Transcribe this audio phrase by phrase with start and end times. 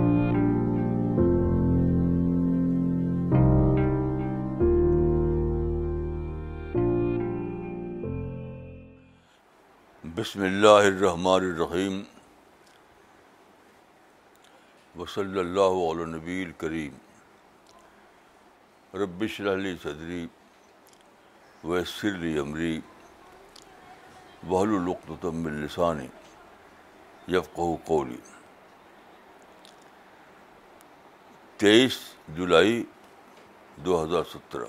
[10.43, 12.01] اللہ الرحمن الرحیم
[14.99, 16.95] وصلی اللہ علیہ نبی الکریم
[19.03, 20.27] ربش رحلی صدری
[21.65, 22.79] وسرلی عمری
[24.51, 26.07] وحل العقت و تم السانی
[27.37, 27.59] یفق
[27.91, 28.21] ولی
[31.59, 31.95] تیئیس
[32.37, 32.83] جولائی
[33.85, 34.65] دو ہزار سترہ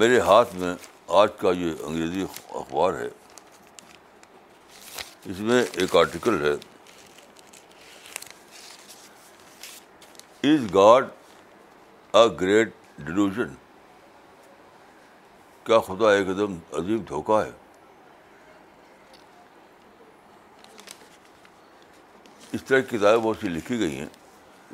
[0.00, 0.74] میرے ہاتھ میں
[1.22, 3.08] آج کا یہ انگریزی اخبار ہے
[5.30, 6.52] اس میں ایک آرٹیکل ہے
[10.52, 11.08] is God
[12.22, 13.54] a great delusion
[15.66, 17.50] کیا خدا ایک دم عجیب دھوکہ ہے
[22.54, 24.06] اس طرح کی کتابیں بہت سی لکھی گئی ہیں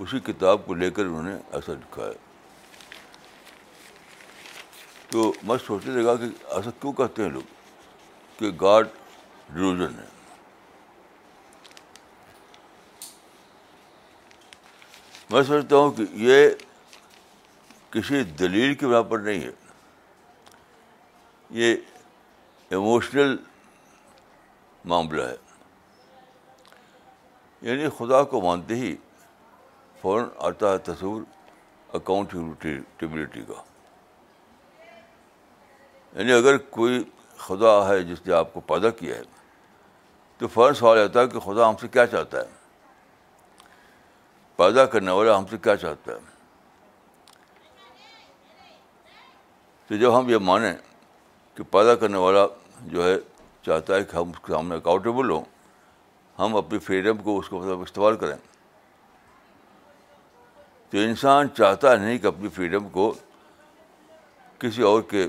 [0.03, 2.13] اسی کتاب کو لے کر انہوں نے ایسا لکھا ہے
[5.11, 7.55] تو میں سوچنے لگا کہ ایسا کیوں کہتے ہیں لوگ
[8.39, 8.87] کہ گاڈ
[9.53, 10.07] ڈیلوژن ہے
[15.31, 16.49] میں سمجھتا ہوں کہ یہ
[17.93, 19.51] کسی دلیل کے بنا پر نہیں ہے
[21.61, 21.75] یہ
[22.71, 23.37] ایموشنل
[24.91, 25.37] معاملہ ہے
[27.63, 28.95] یعنی خدا کو مانتے ہی
[30.01, 31.23] فوراً آتا ہے تصور
[31.95, 33.63] اکاؤنٹیبلٹی کا
[36.19, 37.03] یعنی اگر کوئی
[37.39, 39.23] خدا ہے جس نے آپ کو پیدا کیا ہے
[40.39, 42.57] تو فوراً سوال آتا ہے کہ خدا ہم سے کیا چاہتا ہے
[44.57, 46.19] پیدا کرنے والا ہم سے کیا چاہتا ہے
[49.89, 50.73] تو جب ہم یہ مانیں
[51.57, 52.47] کہ پیدا کرنے والا
[52.93, 53.15] جو ہے
[53.67, 55.45] چاہتا ہے کہ ہم اس کے سامنے اکاؤنٹیبل ہوں
[56.39, 58.37] ہم اپنی فریڈم کو اس کو مطلب استعمال کریں
[60.91, 63.13] تو انسان چاہتا نہیں کہ اپنی فریڈم کو
[64.59, 65.27] کسی اور کے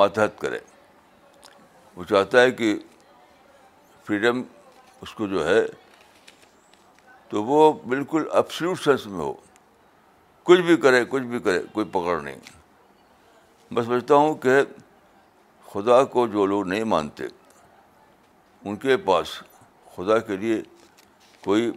[0.00, 0.58] ماتحت کرے
[1.96, 2.74] وہ چاہتا ہے کہ
[4.06, 4.42] فریڈم
[5.02, 5.60] اس کو جو ہے
[7.28, 9.32] تو وہ بالکل اپسلوٹ سینس میں ہو
[10.48, 12.36] کچھ بھی کرے کچھ بھی کرے کوئی پکڑ نہیں
[13.74, 14.60] میں سمجھتا ہوں کہ
[15.72, 17.24] خدا کو جو لوگ نہیں مانتے
[18.68, 19.28] ان کے پاس
[19.96, 20.60] خدا کے لیے
[21.44, 21.70] کوئی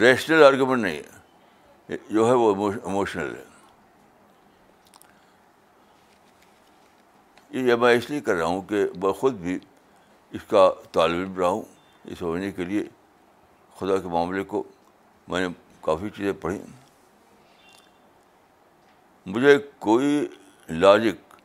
[0.00, 0.98] ریشنل آرگومنٹ نہیں
[1.88, 3.44] ہے جو ہے وہ اموشنل ہے
[7.66, 9.58] یہ میں اس لیے کر رہا ہوں کہ میں خود بھی
[10.38, 11.62] اس کا طالب علم رہا ہوں
[12.10, 12.82] اس سمجھنے کے لیے
[13.78, 14.62] خدا کے معاملے کو
[15.28, 15.46] میں نے
[15.86, 16.58] کافی چیزیں پڑھیں
[19.34, 19.58] مجھے
[19.88, 20.26] کوئی
[20.84, 21.38] لاجک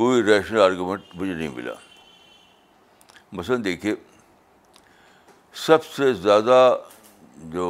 [0.00, 1.72] کوئی ریشنل آرگومنٹ مجھے نہیں ملا
[3.36, 3.94] مثلاً دیکھیے
[5.66, 6.56] سب سے زیادہ
[7.52, 7.66] جو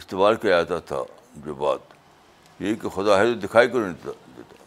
[0.00, 1.02] استعمال کیا جاتا تھا
[1.44, 3.94] جو بات یہ کہ خدا ہے تو دکھائی کیوں نہیں
[4.36, 4.62] دیتا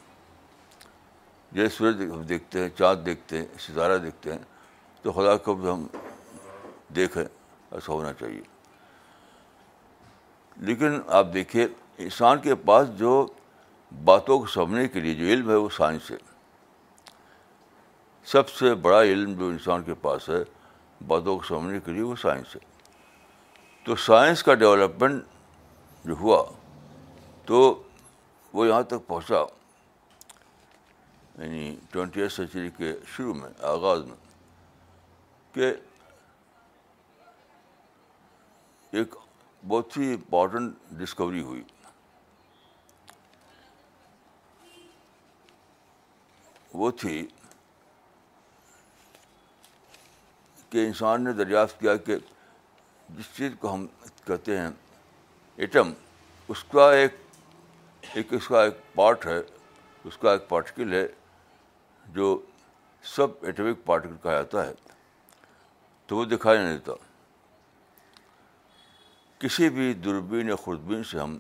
[1.56, 4.40] جیسے ہم دیکھتے ہیں چاند دیکھتے ہیں ستارہ دیکھتے ہیں
[5.02, 5.86] تو خدا کو بھی ہم
[6.96, 8.42] دیکھیں ایسا ہونا چاہیے
[10.68, 13.14] لیکن آپ دیکھیے انسان کے پاس جو
[14.06, 16.18] باتوں کو سمجھنے کے لیے جو علم ہے وہ سائنس ہے
[18.26, 20.44] سب سے بڑا علم جو انسان کے پاس ہے
[21.08, 22.60] باتوں کو سمجھنے کے لیے وہ سائنس ہے
[23.84, 25.24] تو سائنس کا ڈیولپمنٹ
[26.06, 26.44] جو ہوا
[27.46, 27.60] تو
[28.54, 29.44] وہ یہاں تک پہنچا
[31.44, 34.16] یعنی ٹوینٹی ایسٹ سینچری کے شروع میں آغاز میں
[35.54, 35.74] کہ
[38.98, 39.16] ایک
[39.68, 41.62] بہت ہی امپورٹنٹ ڈسکوری ہوئی
[46.80, 47.26] وہ تھی
[50.72, 52.16] کہ انسان نے دریافت کیا کہ
[53.18, 53.86] جس چیز کو ہم
[54.26, 54.70] کہتے ہیں
[55.62, 55.92] ایٹم
[56.50, 57.16] اس کا ایک
[58.16, 59.40] ایک اس کا ایک پارٹ ہے
[60.10, 61.06] اس کا ایک پارٹیکل ہے
[62.16, 62.38] جو
[63.16, 64.74] سب ایٹمک پارٹیکل کہا جاتا ہے
[66.08, 66.92] تو وہ دکھایا دیتا
[69.40, 71.38] کسی بھی دوربین یا خوردبین سے ہم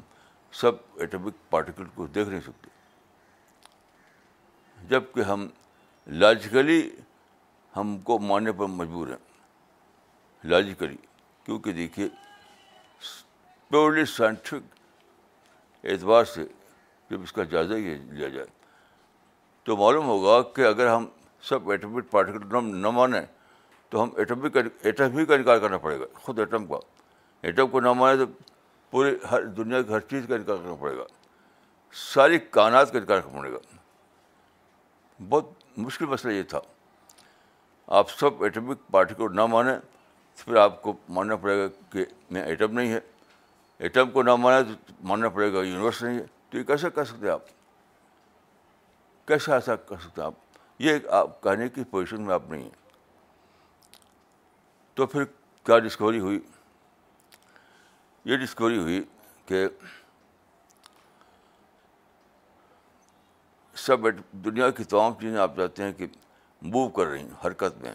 [0.59, 0.71] سب
[1.01, 2.69] ایٹمک پارٹیکل کو دیکھ نہیں سکتے
[4.89, 5.47] جب کہ ہم
[6.21, 6.81] لاجیکلی
[7.75, 9.15] ہم کو ماننے پر مجبور ہیں
[10.47, 10.95] لاجیکلی
[11.45, 12.07] کیونکہ دیکھیے
[13.69, 16.45] پیورلی سائنٹیفک اعتبار سے
[17.09, 18.45] جب اس کا جائزہ ہی لیا جائے
[19.63, 21.05] تو معلوم ہوگا کہ اگر ہم
[21.49, 23.21] سب ایٹمک پارٹیکل نہ مانیں
[23.89, 26.77] تو ہم ایٹمک ایٹم ہی کا انکار کرنا پڑے گا خود ایٹم کا
[27.47, 28.31] ایٹم کو نہ مانیں تو
[28.91, 31.03] پورے ہر دنیا کی ہر چیز کا انکار کرنا پڑے گا
[32.13, 33.57] ساری کائنات کا انکار کرنا پڑے گا
[35.29, 36.59] بہت مشکل مسئلہ یہ تھا
[37.99, 39.77] آپ سب ایٹمک پارٹیکل نہ مانیں
[40.45, 42.99] پھر آپ کو ماننا پڑے گا کہ میں ایٹم نہیں ہے
[43.87, 47.05] ایٹم کو نہ مانا تو ماننا پڑے گا یونیورس نہیں ہے تو یہ کیسے کر
[47.05, 47.45] سکتے آپ
[49.27, 50.33] کیسے ایسا کر سکتے آپ
[50.81, 53.97] یہ آپ کہنے کی پوزیشن میں آپ نہیں ہیں
[54.95, 55.23] تو پھر
[55.65, 56.39] کیا ڈسکوری ہوئی
[58.31, 59.03] یہ ڈسکوری ہوئی
[59.47, 59.65] کہ
[63.85, 64.07] سب
[64.45, 66.07] دنیا کی تمام چیزیں آپ چاہتے ہیں کہ
[66.61, 67.91] موو کر رہی ہیں حرکت میں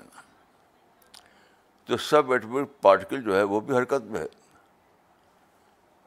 [1.87, 4.27] تو سب ایٹمک پارٹیکل جو ہے وہ بھی حرکت میں ہے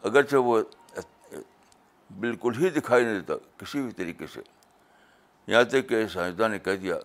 [0.08, 0.62] اگرچہ وہ
[2.20, 4.42] بالکل ہی دکھائی نہیں دیتا کسی بھی طریقے سے
[5.48, 6.96] یہاں تک کہ سائنسداں نے کہہ دیا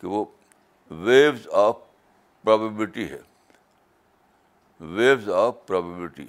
[0.00, 0.24] کہ وہ
[1.06, 1.76] ویوز آف
[2.44, 3.18] پرابیبلٹی ہے
[4.96, 6.26] ویوز آف پرابیبلٹی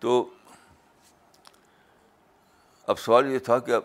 [0.00, 0.24] تو
[2.92, 3.82] اب سوال یہ تھا کہ اب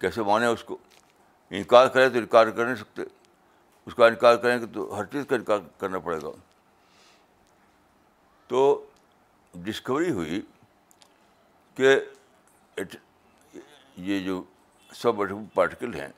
[0.00, 0.76] کیسے مانیں اس کو
[1.58, 3.02] انکار کریں تو انکار کر نہیں سکتے
[3.86, 6.30] اس کا انکار کریں گے تو ہر چیز کا انکار کرنا پڑے گا
[8.48, 8.58] تو
[9.64, 10.38] ڈسکوری ہوئی
[11.74, 11.88] کہ
[14.08, 14.34] یہ جو
[15.02, 16.08] سب ایٹم پارٹیکل ہیں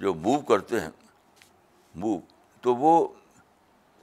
[0.00, 0.90] جو موو کرتے ہیں
[2.02, 2.18] موو
[2.62, 2.92] تو وہ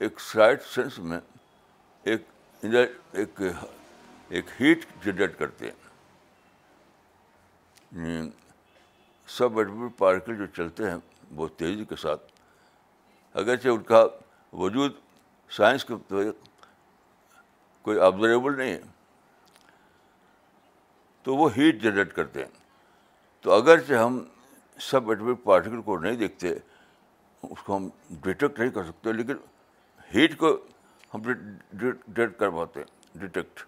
[0.04, 1.18] ایک سائڈ سینس میں
[2.04, 2.20] ایک
[3.18, 3.34] ایک
[4.30, 5.78] ایک ہیٹ جنریٹ کرتے ہیں
[9.38, 10.96] سب ایٹم پارٹیکل جو چلتے ہیں
[11.34, 12.22] بہت تیزی کے ساتھ
[13.40, 14.04] اگرچہ ان کا
[14.60, 14.92] وجود
[15.56, 16.64] سائنس کے مطابق
[17.84, 18.80] کوئی آبزرویبل نہیں ہے
[21.22, 22.50] تو وہ ہیٹ جنریٹ کرتے ہیں
[23.42, 24.18] تو اگرچہ ہم
[24.90, 27.88] سب ایٹمک پارٹیکل کو نہیں دیکھتے اس کو ہم
[28.24, 29.36] ڈیٹیکٹ نہیں کر سکتے لیکن
[30.14, 30.56] ہیٹ کو
[31.14, 33.60] ہم ڈیٹیکٹ کر پاتے ہیں ڈیٹیکٹ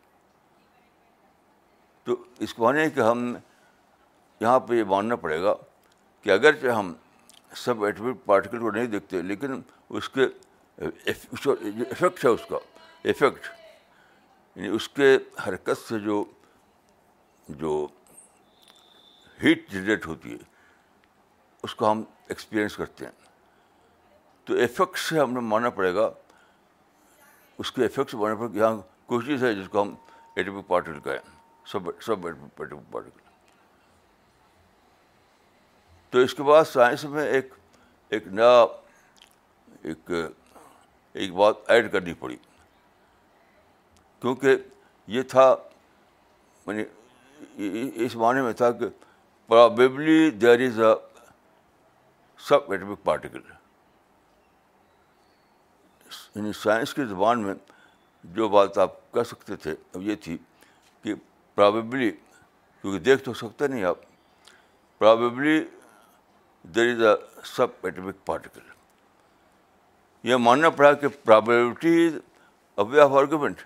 [2.04, 2.16] تو
[2.46, 3.26] اس کو ہے کہ ہم
[4.40, 5.54] یہاں پہ یہ ماننا پڑے گا
[6.22, 6.92] کہ اگرچہ ہم
[7.56, 10.24] سب ایٹمک پارٹیکل کو نہیں دیکھتے لیکن اس کے
[10.80, 12.56] افیکٹ ہے اس کا
[13.10, 13.46] افیکٹ
[14.56, 15.16] یعنی اس کے
[15.46, 16.24] حرکت سے جو
[17.60, 17.86] جو
[19.42, 20.36] ہیٹ جنریٹ ہوتی ہے
[21.62, 23.12] اس کو ہم ایکسپیرئنس کرتے ہیں
[24.46, 26.10] تو افیکٹ سے ہم نے ماننا پڑے گا
[27.58, 29.94] اس کے افیکٹ سے ماننا پڑے گا یہاں کوشش ہے جس کو ہم
[30.36, 31.36] ایٹمک پارٹیکل کہیں
[31.72, 32.56] سب سب ایٹمک
[32.90, 33.26] پارٹیکل
[36.10, 37.52] تو اس کے بعد سائنس میں ایک
[38.16, 38.60] ایک نیا
[39.82, 40.10] ایک
[41.12, 42.36] ایک بات ایڈ کرنی پڑی
[44.20, 44.56] کیونکہ
[45.16, 45.54] یہ تھا
[46.66, 46.84] یعنی
[48.04, 48.86] اس معنی میں تھا کہ
[49.46, 50.94] probably there is a
[52.48, 53.40] sub atomic particle
[56.34, 57.54] یعنی سائنس کی زبان میں
[58.34, 59.74] جو بات آپ کہہ سکتے تھے
[60.08, 60.36] یہ تھی
[61.02, 61.14] کہ
[61.54, 62.10] پرابیبلی
[62.80, 63.96] کیونکہ دیکھ تو سکتے نہیں آپ
[64.98, 65.60] probably
[66.74, 67.14] there is a
[67.86, 68.60] subatomic particle
[70.28, 72.14] یہ ماننا پڑا کہ probability is
[72.76, 73.60] a way of argument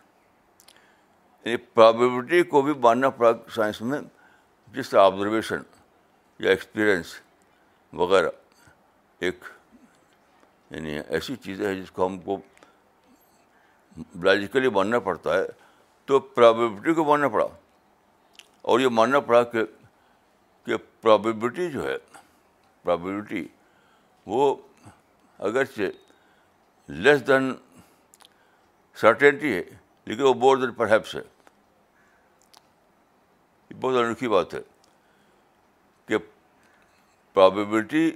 [1.45, 4.01] یعنی پرابیبلٹی کو بھی ماننا پڑا سائنس میں
[4.75, 5.63] جس طرح آبزرویشن
[6.39, 7.15] یا ایکسپیرئنس
[8.01, 8.29] وغیرہ
[9.29, 9.45] ایک
[10.71, 12.37] یعنی ایسی چیزیں ہیں جس کو ہم کو
[14.25, 15.45] لاجیکلی ماننا پڑتا ہے
[16.07, 17.47] تو پرابیبلٹی کو ماننا پڑا
[18.71, 19.65] اور یہ ماننا پڑا کہ
[20.67, 21.97] کہ پرابیبلٹی جو ہے
[22.83, 23.47] پرابلٹی
[24.27, 24.55] وہ
[25.49, 27.53] اگرچہ لیس دین
[29.01, 29.63] سرٹنٹی ہے
[30.07, 31.21] لیکن وہ مور دین پرہیپس ہے
[33.71, 34.61] یہ بہت انوکھی بات ہے
[36.09, 36.17] کہ
[37.35, 38.11] probability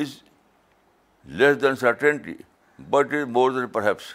[0.00, 0.16] is
[1.38, 2.34] less than certainty
[2.90, 4.12] but is more than perhaps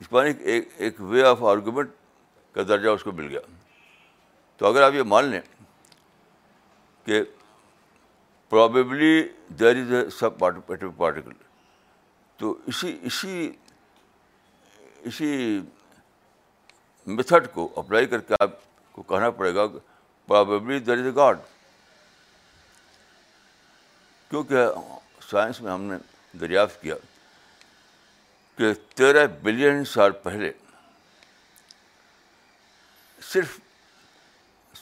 [0.00, 1.90] is is ایک ایک وے آف آرگومنٹ
[2.54, 3.40] کا درجہ اس کو مل گیا
[4.56, 5.40] تو اگر آپ یہ مان لیں
[7.04, 7.22] کہ
[8.50, 9.22] probably
[9.58, 10.08] there is a
[10.44, 11.32] subatomic particle
[12.38, 13.50] تو اسی اسی
[15.04, 15.58] اسی
[17.06, 18.50] میتھڈ کو اپلائی کر کے آپ
[18.92, 19.66] کو کہنا پڑے گا
[20.28, 21.38] probably there is a God
[24.30, 24.66] کیونکہ
[25.30, 25.94] سائنس میں ہم نے
[26.40, 26.94] دریافت کیا
[28.58, 30.52] کہ تیرہ بلین سال پہلے
[33.32, 33.58] صرف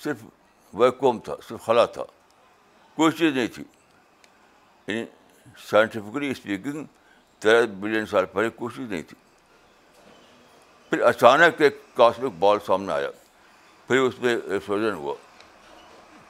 [0.02, 0.24] صرف
[0.80, 2.02] ویکوم تھا صرف خلا تھا
[2.96, 3.64] کوئی چیز نہیں تھی
[4.86, 5.04] یعنی
[5.70, 6.84] سائنٹیفکلی اسپیکنگ
[7.40, 9.16] تیرہ بلین سال پہلے کوئی چیز نہیں تھی
[10.90, 13.10] پھر اچانک ایک کاسمک بال سامنے آیا
[13.86, 15.14] پھر اس میں ایکسپلوژن ہوا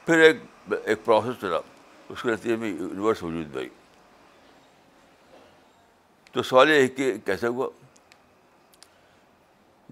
[0.05, 0.37] پھر ایک
[0.85, 1.59] ایک پروسیس چلا
[2.09, 3.69] اس کے نتیجے میں یونیورس وجود بھائی
[6.31, 7.67] تو سوال یہ ہے کہ کیسے ہوا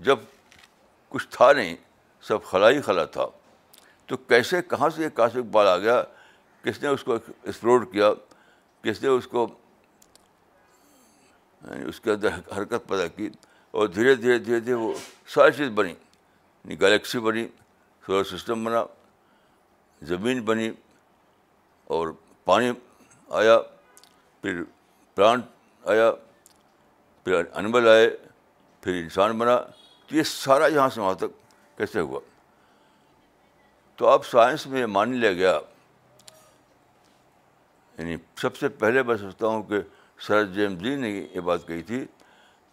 [0.08, 0.20] جب
[1.10, 1.76] کچھ تھا نہیں
[2.28, 3.26] سب خلا ہی خلا تھا
[4.08, 6.02] تو کیسے کہاں سے یہ کاسمک بال آ گیا
[6.64, 8.12] کس نے اس کو ایکسپلور کیا
[8.84, 9.46] کس نے اس کو
[11.70, 13.30] یعنی اس کے اندر حرکت پیدا کی
[13.80, 14.94] اور دھیرے دھیرے دھیرے دھیرے وہ
[15.34, 17.46] ساری چیز بنی یعنی گلیکسی بنی
[18.06, 18.84] سولر سسٹم بنا
[20.10, 20.70] زمین بنی
[21.96, 22.12] اور
[22.46, 22.72] پانی
[23.42, 23.60] آیا
[24.42, 24.62] پھر
[25.16, 25.46] پلانٹ
[25.92, 26.12] آیا
[27.24, 28.10] پھر انمل آئے
[28.82, 29.60] پھر انسان بنا
[30.08, 31.42] تو یہ سارا یہاں سے وہاں تک
[31.78, 32.20] کیسے ہوا
[33.98, 35.58] تو اب سائنس میں مان لیا گیا
[37.98, 39.76] یعنی سب سے پہلے میں سوچتا ہوں کہ
[40.28, 42.04] سر جیم جی نے یہ بات کہی تھی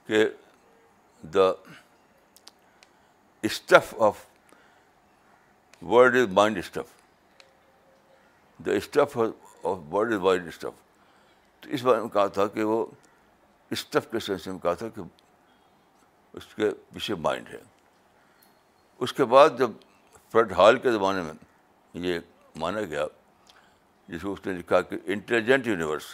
[0.07, 0.25] کہ
[1.35, 1.50] the
[3.49, 4.25] stuff of
[5.91, 6.93] world is mind stuff
[8.67, 10.81] the stuff of world is mind stuff
[11.61, 12.85] تو اس بارے میں کہا تھا کہ وہ
[13.77, 15.00] اسٹف کے سینس میں کہا تھا کہ
[16.37, 17.59] اس کے پیچھے مائنڈ ہے
[19.05, 19.71] اس کے بعد جب
[20.33, 21.33] فرڈ ہال کے زمانے میں
[22.07, 22.19] یہ
[22.61, 23.07] مانا گیا
[24.11, 26.05] جسے اس نے لکھا کہ انٹیلیجنٹ یونیورس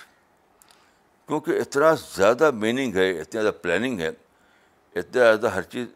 [1.27, 4.09] کیونکہ اتنا زیادہ میننگ ہے اتنی زیادہ پلاننگ ہے
[4.99, 5.87] اتنا زیادہ ہر چیز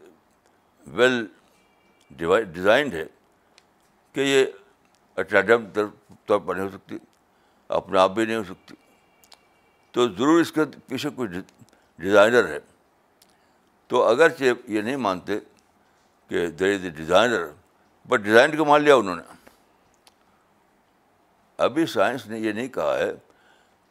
[0.96, 1.24] ویل
[2.52, 3.04] ڈیزائنڈ ہے
[4.12, 4.44] کہ یہ
[6.26, 6.96] طور پر نہیں ہو سکتی
[7.78, 8.74] اپنے آپ بھی نہیں ہو سکتی
[9.92, 11.28] تو ضرور اس کے پیچھے کوئی
[12.02, 12.58] ڈیزائنر ہے
[13.88, 15.38] تو اگرچہ یہ نہیں مانتے
[16.28, 17.46] کہ there is a designer
[18.08, 19.22] but design کو مان لیا انہوں نے
[21.66, 23.10] ابھی سائنس نے یہ نہیں کہا ہے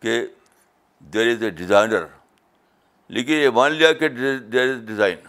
[0.02, 0.20] کہ
[1.14, 2.06] دیر از اے ڈیزائنر
[3.18, 5.28] لیکن یہ مان لیا کہ دیر از ڈیزائن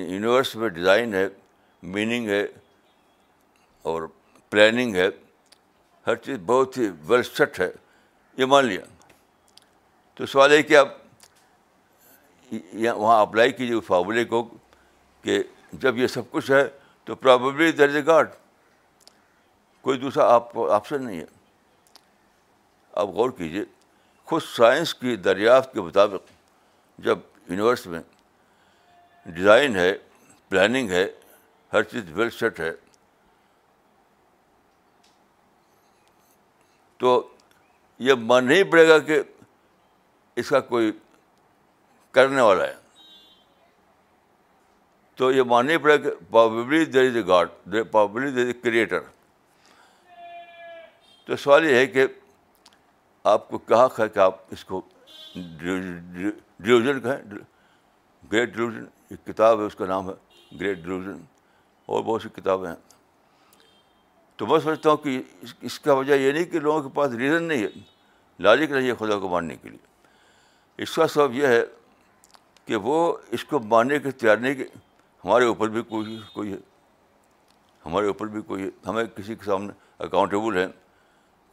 [0.00, 1.26] یونیورس میں ڈیزائن ہے
[1.96, 2.44] میننگ ہے
[3.90, 4.06] اور
[4.50, 5.08] پلاننگ ہے
[6.06, 7.70] ہر چیز بہت ہی ویل سیٹ ہے
[8.38, 8.80] یہ مان لیا
[10.14, 10.94] تو سوال ہے کہ آپ
[12.96, 14.42] وہاں اپلائی کیجیے اس فارمولے کو
[15.22, 15.42] کہ
[15.84, 16.66] جب یہ سب کچھ ہے
[17.04, 18.30] تو probably there is a God
[19.86, 21.24] کوئی دوسرا آپ کو آپشن نہیں ہے
[23.02, 23.62] آپ غور کیجیے
[24.28, 26.30] خود سائنس کی دریافت کے مطابق
[27.04, 27.18] جب
[27.50, 28.00] یونیورس میں
[29.34, 29.92] ڈیزائن ہے
[30.48, 31.06] پلاننگ ہے
[31.72, 32.72] ہر چیز ویل سیٹ ہے
[37.00, 37.12] تو
[38.08, 39.20] یہ من نہیں پڑے گا کہ
[40.40, 40.90] اس کا کوئی
[42.18, 42.74] کرنے والا ہے
[45.16, 49.14] تو یہ ماننا پڑے گا کہ probably is a God probably a creator
[51.26, 52.04] تو سوال یہ ہے کہ
[53.34, 54.80] آپ کو کہا کہ آپ اس کو
[55.60, 57.20] ڈیوژن کہیں
[58.32, 60.14] گریٹ ڈیوژن ایک کتاب ہے اس کا نام ہے
[60.60, 61.16] گریٹ ڈیوژن
[61.86, 62.74] اور بہت سی کتابیں ہیں
[64.36, 65.20] تو میں سمجھتا ہوں کہ
[65.68, 67.68] اس کا وجہ یہ نہیں کہ لوگوں کے پاس ریزن نہیں ہے
[68.46, 71.62] لاجک رہی ہے خدا کو ماننے کے لیے اس کا سبب یہ ہے
[72.66, 72.94] کہ وہ
[73.36, 74.64] اس کو ماننے کے تیار نہیں کہ
[75.24, 76.58] ہمارے اوپر بھی کوئی کوئی ہے
[77.86, 79.72] ہمارے اوپر بھی کوئی ہے ہمیں کسی کے سامنے
[80.04, 80.66] اکاؤنٹیبل ہیں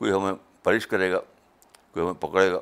[0.03, 0.33] کوئی ہمیں
[0.63, 1.19] پرش کرے گا
[1.91, 2.59] کوئی ہمیں پکڑے گا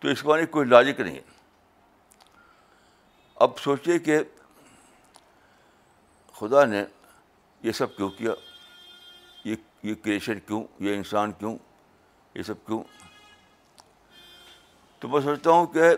[0.00, 2.44] تو اس بارے کوئی لاجک نہیں ہے
[3.46, 4.18] اب سوچیے کہ
[6.38, 6.84] خدا نے
[7.62, 8.32] یہ سب کیوں کیا
[9.44, 11.56] یہ کریشن کیوں یہ انسان کیوں
[12.34, 12.82] یہ سب کیوں
[15.00, 15.88] تو میں سوچتا ہوں کہ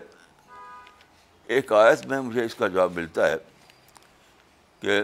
[1.55, 3.35] ایک آیت میں مجھے اس کا جواب ملتا ہے
[4.81, 4.99] کہ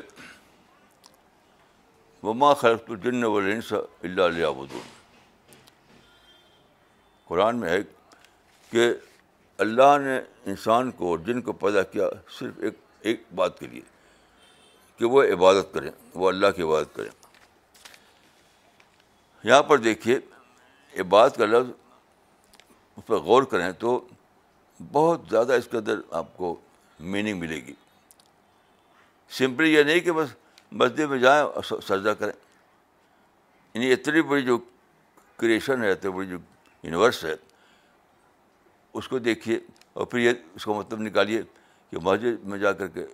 [2.23, 4.47] وہ ماں الجن جن و لنسا اللہ علیہ
[7.27, 7.77] قرآن میں ہے
[8.71, 8.87] کہ
[9.65, 10.17] اللہ نے
[10.51, 12.07] انسان کو اور جن کو پیدا کیا
[12.37, 12.73] صرف ایک
[13.09, 13.81] ایک بات کے لیے
[14.97, 17.09] کہ وہ عبادت کریں وہ اللہ کی عبادت کریں
[19.43, 20.17] یہاں پر دیکھیے
[21.01, 21.69] عبادت کا لفظ
[22.97, 23.99] اس پر غور کریں تو
[24.91, 26.55] بہت زیادہ اس کے اندر آپ کو
[27.13, 27.73] میننگ ملے گی
[29.37, 30.29] سمپلی یہ نہیں کہ بس
[30.71, 32.31] مسجد میں جائیں اور سجدہ کریں
[33.73, 34.57] یعنی اتنی بڑی جو
[35.39, 36.37] کریشن ہے اتنی بڑی جو
[36.83, 37.35] یونیورس ہے
[38.97, 39.59] اس کو دیکھیے
[39.93, 41.41] اور پھر یہ اس کا مطلب نکالیے
[41.89, 43.05] کہ مسجد میں جا کر کے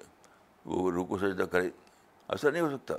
[0.66, 2.94] وہ رکو سجدہ کرے ایسا نہیں ہو سکتا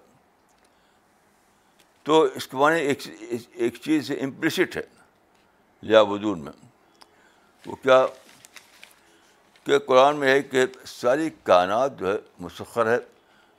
[2.05, 3.07] تو اس کے معنی ایک
[3.57, 4.83] ایک چیز امپلسٹ ہے
[5.83, 6.53] لیا وجود میں
[7.67, 8.05] وہ کیا
[9.65, 12.99] کہ قرآن میں ہے کہ ساری کائنات جو ہے مسخر ہے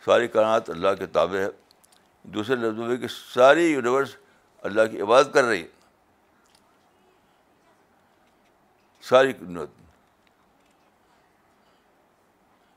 [0.05, 1.47] ساری کائنات اللہ کے تابع ہے
[2.33, 4.15] دوسرے لفظوں میں کہ ساری یونیورس
[4.69, 5.73] اللہ کی عبادت کر رہی ہے
[9.09, 9.33] ساری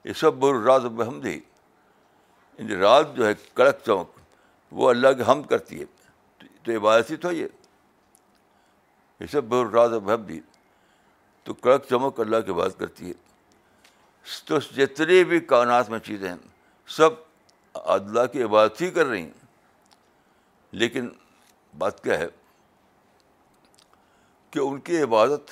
[0.04, 1.38] راز الراز الحمدی
[2.61, 4.18] ان راز جو ہے کڑک چونک
[4.80, 5.85] وہ اللہ کے حمد کرتی ہے
[6.64, 7.47] تو عبادت ہی تو یہ
[9.30, 10.40] سب بر راز الحمد بھی
[11.44, 13.26] تو کڑک چمک اللہ کی عبادت کرتی ہے
[14.47, 16.37] تو جتنی بھی کائنات میں چیزیں ہیں
[16.97, 17.11] سب
[17.95, 19.30] اللہ کی عبادت ہی کر رہی ہیں
[20.83, 21.09] لیکن
[21.78, 22.26] بات کیا ہے
[24.50, 25.50] کہ ان کی عبادت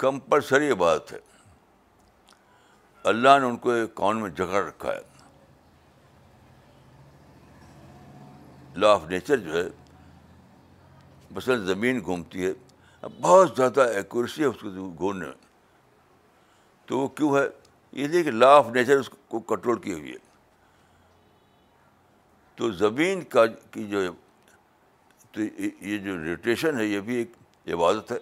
[0.00, 1.18] کمپلسری عبادت ہے
[3.12, 5.00] اللہ نے ان کو ایک کون میں جگڑ رکھا ہے
[8.82, 9.66] لا آف نیچر جو ہے
[11.36, 12.52] مثلاً زمین گھومتی ہے
[13.20, 15.34] بہت زیادہ ایکوریسی ہے اس کو گھومنے میں
[16.86, 17.46] تو وہ کیوں ہے
[17.96, 20.16] یہ لا آف نیچر اس کو کنٹرول کی ہوئی ہے
[22.56, 24.00] تو زمین کا کی جو
[25.32, 28.16] تو یہ جو روٹیشن ہے یہ بھی ایک عبادت ہے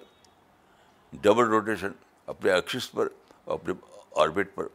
[1.22, 1.92] ڈبل روٹیشن
[2.34, 3.08] اپنے ایکسس پر
[3.56, 3.74] اپنے
[4.24, 4.66] آربٹ پر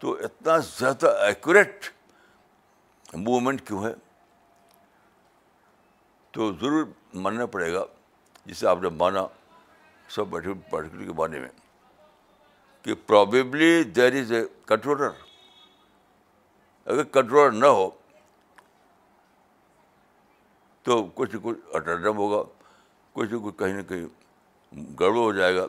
[0.00, 1.86] تو اتنا زیادہ ایکوریٹ
[3.14, 3.92] موومنٹ کیوں ہے
[6.36, 6.84] تو ضرور
[7.22, 7.84] ماننا پڑے گا
[8.44, 9.26] جسے آپ نے مانا
[10.16, 10.30] سب
[10.70, 11.48] پارٹیکل کے بارے میں
[12.82, 15.10] کہ probably there is a controller
[16.92, 17.88] اگر کنٹرولر نہ ہو
[20.84, 22.42] تو کچھ نہ کچھ اٹرڈم ہوگا
[23.12, 24.06] کچھ نہ کچھ کہیں نہ کہیں
[25.00, 25.66] گڑبڑ ہو جائے گا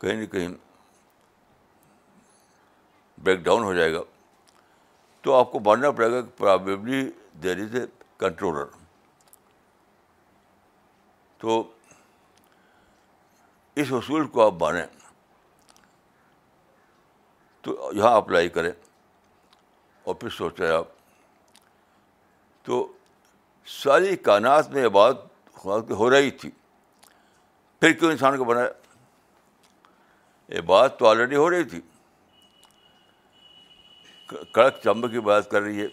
[0.00, 0.48] کہیں نہ کہیں
[3.22, 4.00] بریک ڈاؤن ہو جائے گا
[5.22, 7.08] تو آپ کو ماننا پڑے گا کہ probably
[7.42, 7.86] there is a
[8.18, 8.66] controller
[11.40, 11.62] تو
[13.80, 14.86] اس اصول کو آپ مانیں
[17.62, 18.70] تو یہاں اپلائی کریں
[20.04, 20.86] اور پھر سوچیں آپ
[22.64, 22.86] تو
[23.82, 25.16] ساری کائنات میں یہ بات
[25.98, 26.50] ہو رہی تھی
[27.80, 28.68] پھر کیوں انسان کو بنایا
[30.54, 31.80] یہ بات تو آلریڈی ہو رہی تھی
[34.52, 35.86] کڑک چمب کی بات کر رہی ہے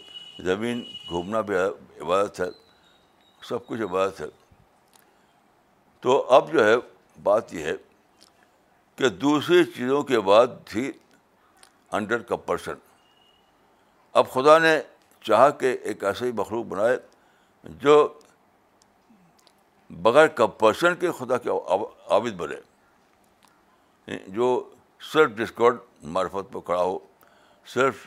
[0.46, 2.46] زمین گھومنا بھی عبادت ہے
[3.48, 4.26] سب کچھ عبادت ہے
[6.02, 6.76] تو اب جو ہے
[7.24, 7.74] بات یہ ہے
[8.98, 10.92] کہ دوسری چیزوں کے بعد تھی
[11.96, 12.78] انڈر پرسن
[14.22, 14.78] اب خدا نے
[15.22, 16.96] چاہا کہ ایک ایسے ہی مخلوق بنائے
[17.82, 17.94] جو
[20.04, 24.48] بغیر کا پرسن کے خدا کے عابد بنے جو
[25.12, 25.78] سیلف ڈسکورڈ
[26.16, 26.98] معرفت پر کھڑا ہو
[27.74, 28.06] سیلف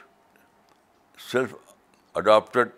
[1.31, 1.55] سیلف
[2.21, 2.69] اڈاپٹیڈ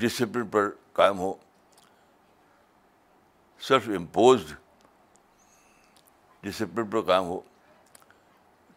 [0.00, 1.32] ڈسپلن پر قائم ہو
[3.68, 4.52] سیلف امپوزڈ
[6.42, 7.40] ڈسپلن پر قائم ہو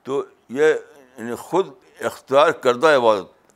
[0.04, 0.74] تو یہ
[1.18, 1.70] یعنی خود
[2.06, 3.52] اختیار کردہ عبادت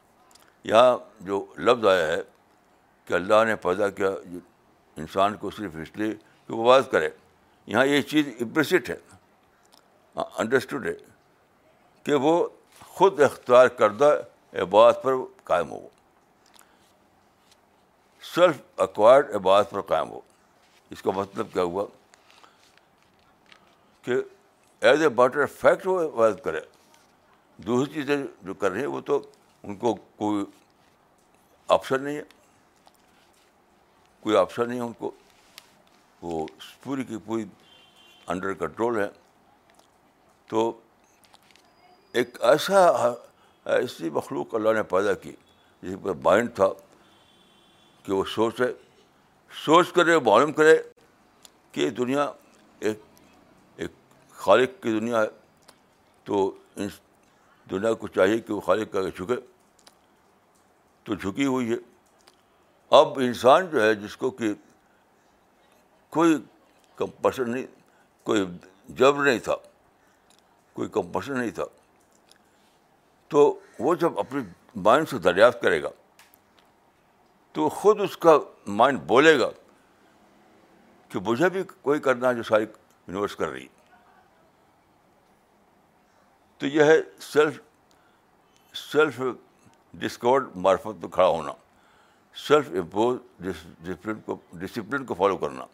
[0.67, 2.21] یہاں جو لفظ آیا ہے
[3.05, 4.09] کہ اللہ نے پیدا کیا
[5.01, 6.11] انسان کو صرف اس لیے
[6.47, 7.09] کہ وہ عبادت کرے
[7.71, 8.95] یہاں یہ چیز اپریشیٹ ہے
[10.39, 10.93] انڈرسٹوڈ ہے
[12.03, 12.31] کہ وہ
[12.85, 14.15] خود اختیار کردہ
[14.61, 15.13] عبادت پر
[15.49, 15.87] قائم ہو
[18.33, 20.19] سیلف اکوائرڈ عبادت پر قائم ہو
[20.95, 21.85] اس کا مطلب کیا ہوا
[24.07, 24.13] کہ
[24.89, 26.59] ایز اے باٹر فیکٹ وہ کرے
[27.65, 29.19] دوسری چیزیں جو کر رہی ہیں وہ تو
[29.63, 30.43] ان کو کوئی
[31.75, 32.21] آپشن نہیں ہے
[34.23, 35.11] کوئی آپشن نہیں ہے ان کو
[36.21, 36.45] وہ
[36.83, 37.45] پوری کی پوری
[38.35, 39.07] انڈر کنٹرول ہے
[40.49, 40.71] تو
[42.21, 42.85] ایک ایسا
[43.75, 45.35] ایسی مخلوق اللہ نے پیدا کی
[45.81, 46.69] جس پر مائنڈ تھا
[48.03, 48.71] کہ وہ سوچے
[49.65, 50.77] سوچ کرے معلوم کرے
[51.71, 52.31] کہ دنیا
[54.47, 55.27] خالق کی دنیا ہے
[56.25, 56.35] تو
[56.83, 56.99] اس
[57.71, 59.35] دنیا کو چاہیے کہ وہ خالق کا جھکے
[61.05, 61.75] تو جھکی ہوئی ہے
[63.01, 64.53] اب انسان جو ہے جس کو کہ
[66.17, 66.37] کوئی
[67.01, 67.65] کمپشن نہیں
[68.29, 68.45] کوئی
[69.01, 69.55] جبر نہیں تھا
[70.73, 71.65] کوئی کمپشن نہیں تھا
[73.35, 73.43] تو
[73.83, 74.41] وہ جب اپنے
[74.87, 75.89] مائنڈ سے دریافت کرے گا
[77.57, 78.37] تو خود اس کا
[78.81, 79.49] مائنڈ بولے گا
[81.11, 83.75] کہ مجھے بھی کوئی کرنا ہے جو ساری یونیورس کر رہی ہے
[86.59, 86.95] تو یہ ہے
[87.31, 87.59] سیلف
[88.91, 89.21] سیلف
[90.01, 91.51] ڈسکورڈ مارفت پہ کھڑا ہونا
[92.47, 93.17] سیلف امپوز
[93.83, 95.65] ڈسپلن کو ڈسپلن کو فالو کرنا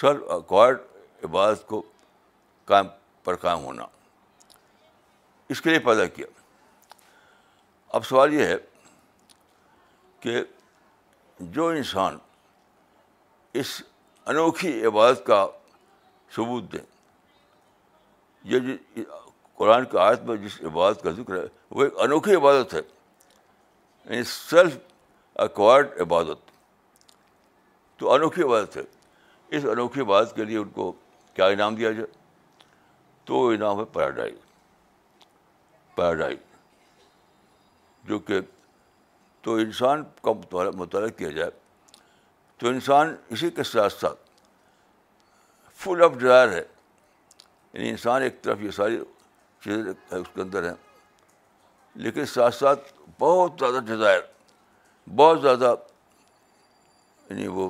[0.00, 0.80] سیلف اکوائرڈ
[1.24, 1.82] عبادت کو
[2.66, 2.86] کام
[3.24, 3.86] پر قائم ہونا
[5.52, 6.26] اس کے لیے پیدا کیا
[7.98, 8.56] اب سوال یہ ہے
[10.20, 10.42] کہ
[11.54, 12.18] جو انسان
[13.60, 13.80] اس
[14.32, 15.46] انوکھی عبادت کا
[16.34, 16.84] ثبوت دیں
[18.52, 18.76] یہ
[19.60, 21.44] قرآن کی آیت میں جس عبادت کا ذکر ہے
[21.76, 24.76] وہ ایک انوکھی عبادت ہے یعنی سیلف
[25.44, 26.48] اکوائرڈ عبادت
[28.00, 28.82] تو انوکھی عبادت ہے
[29.56, 30.90] اس انوکھی عبادت کے لیے ان کو
[31.34, 32.06] کیا انعام دیا جائے
[33.30, 34.34] تو انعام ہے پیراڈائز
[35.96, 36.38] پیراڈائز
[38.08, 38.40] جو کہ
[39.48, 40.32] تو انسان کا
[40.78, 41.50] مطالعہ کیا جائے
[42.60, 44.20] تو انسان اسی کے ساتھ ساتھ
[45.84, 46.62] فل آف ڈائر ہے
[47.72, 48.98] یعنی انسان ایک طرف یہ ساری
[49.64, 50.74] چیزیں اس کے اندر ہیں
[52.04, 54.20] لیکن ساتھ ساتھ بہت زیادہ ڈیزائر
[55.16, 55.74] بہت زیادہ
[57.30, 57.68] یعنی وہ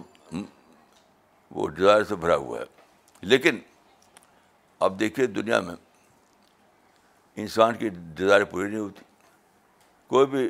[1.55, 2.65] وہ ڈیزائر سے بھرا ہوا ہے
[3.31, 3.59] لیکن
[4.89, 5.75] اب دیکھیے دنیا میں
[7.43, 9.05] انسان کی ڈیزائر پوری نہیں ہوتی
[10.09, 10.49] کوئی بھی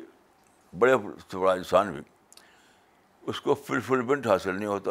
[0.79, 0.95] بڑے
[1.31, 2.01] سے بڑا انسان بھی
[3.31, 4.91] اس کو فلفلمنٹ حاصل نہیں ہوتا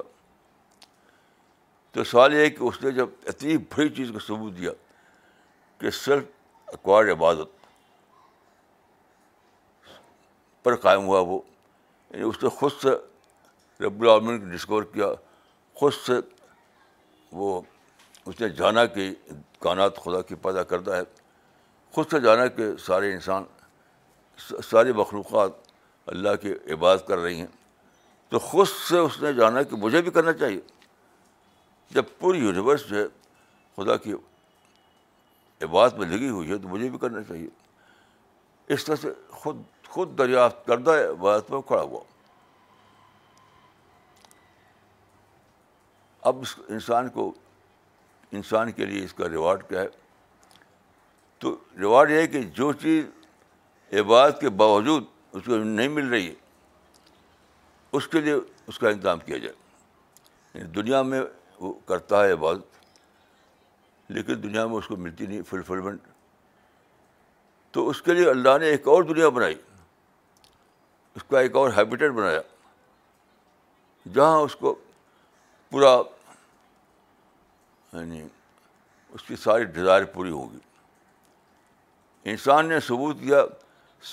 [1.91, 4.71] تو سوال یہ ہے کہ اس نے جب اتنی بڑی چیز کا ثبوت دیا
[5.79, 6.25] کہ سیلف
[6.73, 7.57] اقوار عبادت
[10.63, 11.39] پر قائم ہوا وہ
[12.11, 12.89] یعنی اس نے خود سے
[13.85, 15.07] رب العالمین کو ڈسکور کیا
[15.79, 16.13] خود سے
[17.39, 17.59] وہ
[18.25, 19.13] اس نے جانا کہ
[19.59, 21.01] کانات خدا کی پیدا کرتا ہے
[21.93, 23.43] خود سے جانا کہ سارے انسان
[24.69, 25.51] ساری مخلوقات
[26.13, 27.47] اللہ کی عبادت کر رہی ہیں
[28.29, 30.59] تو خود سے اس نے جانا کہ مجھے بھی کرنا چاہیے
[31.95, 33.05] جب پوری یونیورس جو ہے
[33.77, 34.13] خدا کی
[35.63, 37.47] عبادت میں لگی ہوئی ہے تو مجھے بھی کرنا چاہیے
[38.73, 39.09] اس طرح سے
[39.41, 42.01] خود خود دریافت کردہ عبادت میں کھڑا ہوا
[46.29, 47.31] اب اس انسان کو
[48.37, 49.87] انسان کے لیے اس کا ریوارڈ کیا ہے
[51.39, 53.05] تو ریوارڈ یہ ہے کہ جو چیز
[53.99, 56.33] عبادت کے باوجود اس کو نہیں مل رہی ہے
[57.97, 58.33] اس کے لیے
[58.67, 59.53] اس کا انتظام کیا جائے
[60.53, 61.21] یعنی دنیا میں
[61.59, 62.68] وہ کرتا ہے عبادت
[64.13, 66.07] لیکن دنیا میں اس کو ملتی نہیں فلفلمنٹ
[67.71, 69.55] تو اس کے لیے اللہ نے ایک اور دنیا بنائی
[71.15, 72.39] اس کا ایک اور ہیبیٹیٹ بنایا
[74.13, 74.73] جہاں اس کو
[75.71, 75.89] پورا
[77.97, 80.59] یعنی اس کی ساری ڈیزائر پوری ہوگی
[82.31, 83.43] انسان نے ثبوت کیا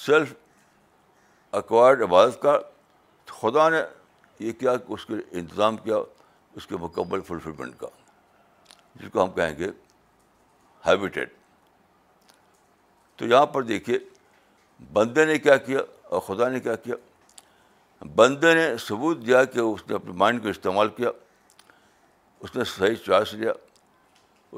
[0.05, 0.33] سیلف
[1.61, 2.57] اکوائرڈ عبادت کا
[3.25, 3.83] تو خدا نے
[4.45, 5.97] یہ کیا کہ اس کے انتظام کیا
[6.57, 7.87] اس کے مکمل فلفلمنٹ کا
[9.01, 9.71] جس کو ہم کہیں گے
[10.87, 11.33] ہیبیٹیٹ
[13.17, 13.99] تو یہاں پر دیکھیے
[14.93, 16.95] بندے نے کیا کیا اور خدا نے کیا کیا
[18.17, 21.11] بندے نے ثبوت دیا کہ اس نے اپنے مائنڈ کو استعمال کیا
[22.41, 23.53] اس نے صحیح چوائس لیا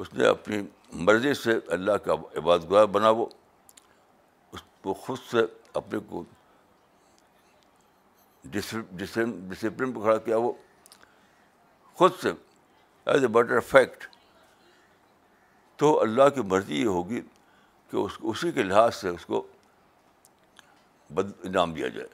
[0.01, 0.61] اس نے اپنی
[1.05, 2.15] مرضی سے اللہ کا
[2.71, 3.25] گاہ بنا وہ
[4.53, 5.41] اس کو خود سے
[5.81, 6.23] اپنے کو
[8.51, 10.51] ڈسپلن پہ کھڑا کیا وہ
[11.97, 12.31] خود سے
[13.11, 14.05] ایز اے بیٹر فیکٹ
[15.79, 17.21] تو اللہ کی مرضی یہ ہوگی
[17.91, 19.41] کہ اس اسی کے لحاظ سے اس کو
[21.17, 22.07] بد انعام دیا جائے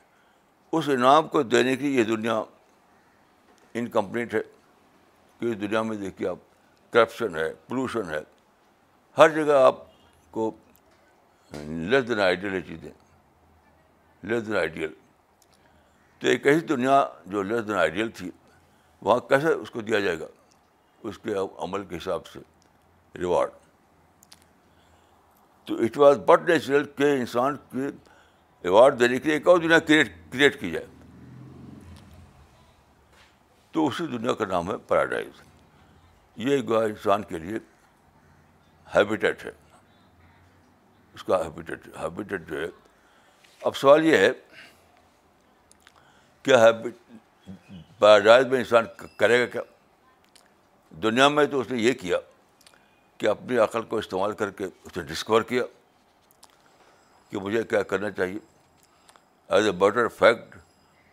[0.77, 2.41] اس انعام کو دینے کی یہ دنیا
[3.81, 4.41] انکمپلیٹ ہے
[5.39, 6.45] کہ اس دنیا میں دیکھیے آپ
[6.93, 8.19] کرپشن ہے پولوشن ہے
[9.17, 9.81] ہر جگہ آپ
[10.31, 10.49] کو
[11.53, 12.89] لیس دین آئیڈیل ہے چیزیں
[14.27, 14.93] لیس دین آئیڈیل
[16.19, 18.31] تو ایک ایسی دنیا جو لیس دین آئیڈیل تھی
[19.01, 20.27] وہاں کیسے اس کو دیا جائے گا
[21.09, 22.39] اس کے عمل کے حساب سے
[23.19, 23.49] ریوارڈ
[25.67, 27.87] تو اٹ واز بٹ نیچرل کہ انسان کے
[28.63, 30.85] ریوارڈ دینے کے لیے ایک اور دنیا کریٹ کریٹ کی جائے
[33.73, 35.41] تو اسی دنیا کا نام ہے پیراڈائز
[36.47, 37.57] یہ انسان کے لیے
[38.95, 39.51] ہیبیٹیٹ ہے
[41.15, 42.67] اس کا ہیبیٹیٹ ہیبیٹیٹ جو ہے
[43.69, 44.31] اب سوال یہ ہے
[46.43, 46.55] کہ
[47.99, 48.85] پیراڈائز میں انسان
[49.17, 49.61] کرے گا کیا
[51.03, 52.17] دنیا میں تو اس نے یہ کیا
[53.17, 55.63] کہ اپنی عقل کو استعمال کر کے اسے ڈسکور کیا
[57.29, 58.39] کہ مجھے کیا کرنا چاہیے
[59.55, 60.55] ایز اے بیٹر فیکٹ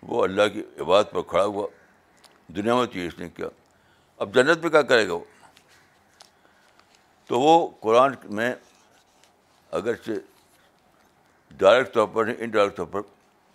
[0.08, 1.66] وہ اللہ کی عبادت پر کھڑا ہوا
[2.56, 3.46] دنیا میں چیز نے کیا
[4.24, 5.20] اب جنت میں کیا کرے گا وہ
[7.26, 8.52] تو وہ قرآن میں
[9.78, 10.10] اگرچہ
[11.58, 13.00] ڈائریکٹ طور پر نہیں انڈائریکٹ طور پر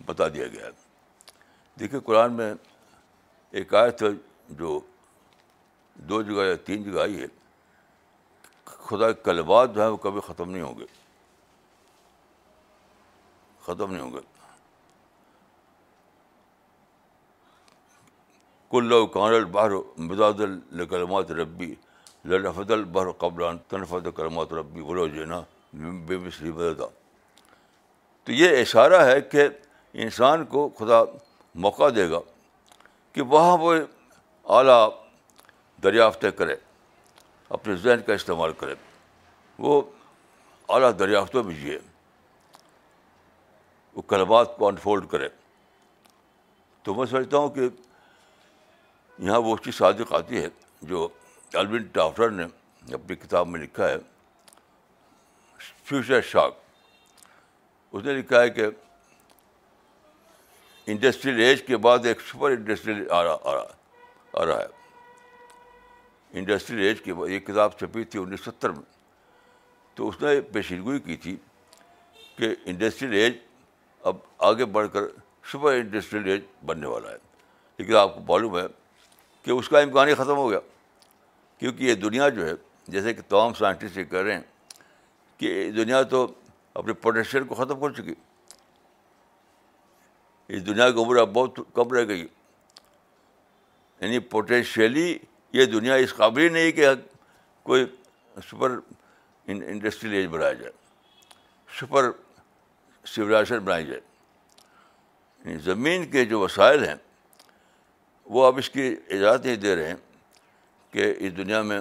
[0.06, 0.70] بتا دیا گیا ہے
[1.80, 2.52] دیکھیے قرآن میں
[3.60, 4.08] ایک آیت ہے
[4.58, 4.78] جو
[6.08, 7.26] دو جگہ یا تین جگہ آئی ہے
[8.88, 10.84] خدا کے کلبات جو ہیں وہ کبھی ختم نہیں ہوں گے
[13.66, 14.20] ختم نہیں ہوں گے
[18.70, 19.72] کل کان البر
[20.08, 21.74] مداد الکلمات ربی
[22.30, 25.40] لدل بہر قبلان تنفت کلمات ربی بولو جینا
[26.06, 26.86] بے مصری شریدہ
[28.24, 29.48] تو یہ اشارہ ہے کہ
[30.06, 31.02] انسان کو خدا
[31.66, 32.20] موقع دے گا
[33.12, 33.74] کہ وہاں وہ
[34.56, 34.88] اعلیٰ
[35.82, 36.54] دریافتیں کرے
[37.56, 38.74] اپنے ذہن کا استعمال کرے
[39.58, 39.80] وہ
[40.76, 41.78] اعلیٰ دریافتوں میں جیے
[43.94, 45.28] وہ کلبات کو انفولڈ کرے
[46.82, 47.60] تو میں سمجھتا ہوں کہ
[49.26, 50.48] یہاں وہ چیز صادق آتی ہے
[50.90, 51.08] جو
[51.56, 52.44] الون ٹافٹر نے
[52.94, 53.96] اپنی کتاب میں لکھا ہے
[55.84, 56.54] فیوچر شاک
[57.92, 58.66] اس نے لکھا ہے کہ
[60.92, 63.56] انڈسٹریل ایج کے بعد ایک سپر انڈسٹریل آ رہا
[64.32, 64.76] آ رہا ہے
[66.36, 68.82] انڈسٹریل ایج کے یہ کتاب چھپی تھی انیس سو ستر میں
[69.94, 71.36] تو اس نے پیشیدگوئی کی تھی
[72.38, 73.34] کہ انڈسٹریل ایج
[74.06, 74.16] اب
[74.48, 75.06] آگے بڑھ کر
[75.52, 77.16] سپر انڈسٹریل ایج بننے والا ہے
[77.78, 78.62] لیکن آپ کو معلوم ہے
[79.42, 80.58] کہ اس کا امکان ہی ختم ہو گیا
[81.58, 82.52] کیونکہ یہ دنیا جو ہے
[82.88, 84.42] جیسے کہ تمام سائنٹسٹ یہ کہہ رہے ہیں
[85.38, 86.26] کہ دنیا تو
[86.74, 88.14] اپنے پوٹینشیل کو ختم کر چکی
[90.56, 92.26] اس دنیا کی عمر اب بہت کم رہ گئی
[94.00, 95.14] یعنی پوٹینشیلی
[95.52, 96.86] یہ دنیا اس قابل نہیں کہ
[97.64, 97.84] کوئی
[98.50, 98.78] سپر
[99.50, 100.72] انڈسٹریل ایج بنایا جائے
[101.80, 102.10] سپر
[103.14, 104.00] سولیزیشن بنائی جائے
[105.44, 106.94] یعنی زمین کے جو وسائل ہیں
[108.36, 109.96] وہ اب اس کی اجازت نہیں دے رہے ہیں
[110.92, 111.80] کہ اس دنیا میں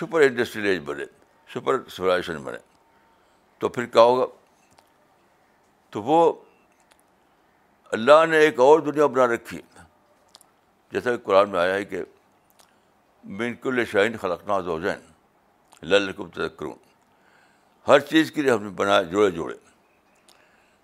[0.00, 1.04] سپر انڈسٹریل ایج بنے
[1.54, 2.58] سپر سولیزیشن بنے
[3.58, 4.26] تو پھر کیا ہوگا
[5.90, 6.32] تو وہ
[7.92, 9.71] اللہ نے ایک اور دنیا بنا رکھی ہے
[10.92, 12.02] جیسا کہ قرآن میں آیا ہے کہ
[13.38, 15.06] بنکل شاہین خلقنا زوجین
[15.88, 16.76] للکم تذکرون
[17.88, 19.54] ہر چیز کے لیے ہم نے بنایا جوڑے جوڑے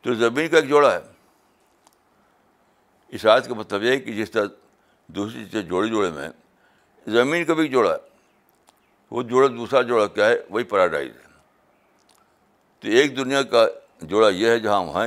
[0.02, 0.98] تو زمین کا ایک جوڑا ہے
[3.32, 4.46] آیت کا مطلب یہ ہے کہ جس طرح
[5.16, 6.28] دوسری چیزیں جوڑے جوڑے میں
[7.20, 7.96] زمین کا بھی ایک جوڑا ہے
[9.10, 11.26] وہ جوڑا دوسرا جوڑا کیا ہے وہی پیراڈائز ہے
[12.80, 13.66] تو ایک دنیا کا
[14.10, 15.06] جوڑا یہ ہے جہاں وہاں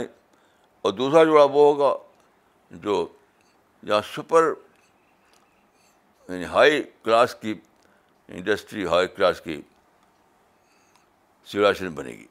[0.83, 1.93] اور دوسرا جوڑا وہ ہوگا
[2.83, 3.07] جو
[3.83, 4.53] یہاں سپر
[6.31, 7.53] یعنی ہائی کلاس کی
[8.33, 9.59] انڈسٹری ہائی کلاس کی
[11.51, 12.25] سیوائشن بنے گی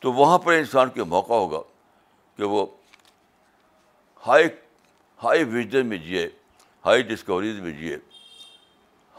[0.00, 1.60] تو وہاں پر انسان کے موقع ہوگا
[2.36, 2.66] کہ وہ
[4.26, 4.46] ہائی
[5.24, 6.28] ہائی ویژن میں جیے
[6.86, 7.96] ہائی ڈسکوریز میں جیے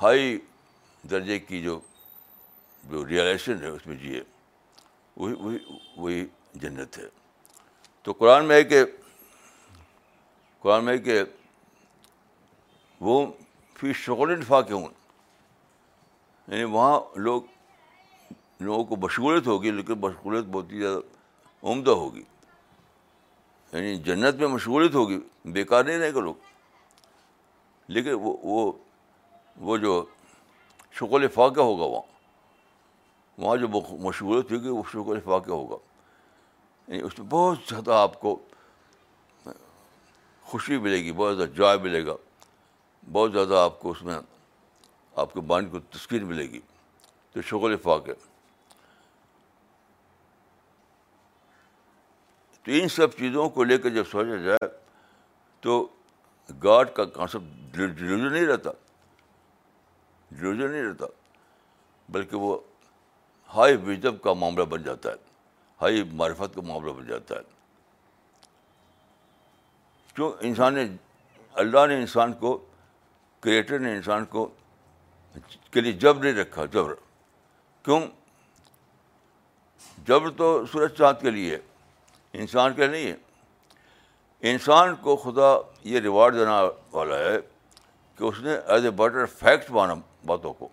[0.02, 0.38] ہائی
[1.10, 1.80] درجے کی جو
[2.92, 4.22] جو ریئلائزیشن ہے اس میں جیے
[5.18, 5.58] وہی وہی
[5.98, 6.26] وہی
[6.62, 7.08] جنت ہے
[8.04, 8.84] تو قرآن میں ہے کہ
[10.62, 11.22] قرآن میں ہے کہ
[13.08, 13.26] وہ
[13.78, 14.86] فی شغل لفاقے ہوں
[16.48, 17.42] یعنی وہاں لوگ
[18.64, 21.00] لوگوں کو مشغولت ہوگی لیکن مشغولت بہت ہی زیادہ
[21.72, 22.22] عمدہ ہوگی
[23.74, 25.20] یعنی جنت میں مشغولت ہوگی
[25.58, 26.48] بیکار نہیں رہے گا لوگ
[27.96, 28.72] لیکن وہ وہ
[29.68, 30.04] وہ جو
[31.00, 32.08] شغل فاقہ ہوگا وہاں
[33.42, 33.68] وہاں جو
[34.08, 35.76] مشغولت ہوگی وہ شکل فاقہ ہوگا
[36.88, 38.38] یعنی اس میں بہت زیادہ آپ کو
[40.50, 42.16] خوشی ملے گی بہت زیادہ جوائے ملے گا
[43.12, 44.20] بہت زیادہ آپ کو اس میں
[45.22, 46.60] آپ کے مائنڈ کو تسکین ملے گی
[47.34, 48.14] تو شغل فاق ہے
[52.64, 54.68] تو ان سب چیزوں کو لے کر جب سوچا جائے
[55.62, 55.82] تو
[56.64, 58.70] گاڈ کا کانسیپٹ ڈلیوزر نہیں رہتا
[60.32, 61.06] ڈیلیجن نہیں رہتا
[62.16, 62.58] بلکہ وہ
[63.56, 65.16] ہائی وزم کا معاملہ بن جاتا ہے
[65.82, 67.40] ہائی معرفت کا معاملہ بن جاتا ہے
[70.16, 70.84] کیوں انسان نے
[71.64, 72.58] اللہ نے انسان کو
[73.42, 74.48] کریٹر نے انسان کو
[75.72, 76.94] کے لیے جبر نہیں رکھا جبر
[77.84, 78.00] کیوں
[80.08, 83.16] جبر تو سورج چاند کے لیے ہے انسان کے نہیں ہے
[84.52, 85.54] انسان کو خدا
[85.90, 87.38] یہ ریوارڈ دینا والا ہے
[88.18, 89.94] کہ اس نے ایز اے بٹر فیکٹ مانا
[90.26, 90.68] باتوں کو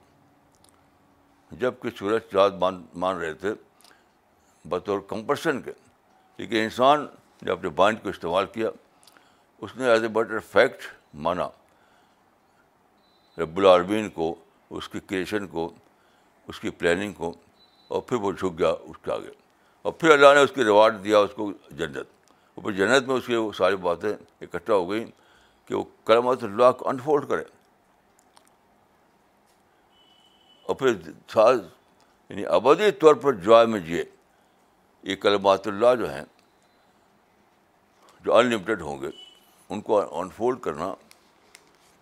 [1.60, 3.52] جب کہ سورج چاند مان مان رہے تھے
[4.68, 5.72] بطور کمپرشن کے
[6.38, 7.06] لیکن انسان
[7.42, 8.68] نے اپنے بائنڈ کو استعمال کیا
[9.62, 10.82] اس نے ایز اے بٹر فیکٹ
[11.26, 11.46] مانا
[13.38, 14.34] رب العالمین کو
[14.78, 15.70] اس کی کریشن کو
[16.48, 17.32] اس کی پلاننگ کو
[17.94, 19.30] اور پھر وہ جھک گیا اس کے آگے
[19.82, 21.96] اور پھر اللہ نے اس کے ریوارڈ دیا اس کو جنت
[22.54, 25.04] اور پھر جنت میں اس کی وہ ساری باتیں اکٹھا ہو گئیں
[25.66, 27.44] کہ وہ کلمات اللہ کو انفولڈ کرے
[30.66, 30.92] اور پھر
[31.32, 31.60] ساز
[32.28, 34.04] یعنی آبادی طور پر جوائے میں جیے
[35.10, 36.24] یہ کلمات اللہ جو ہیں
[38.24, 39.08] جو انلمیٹیڈ ہوں گے
[39.70, 40.92] ان کو انفولڈ کرنا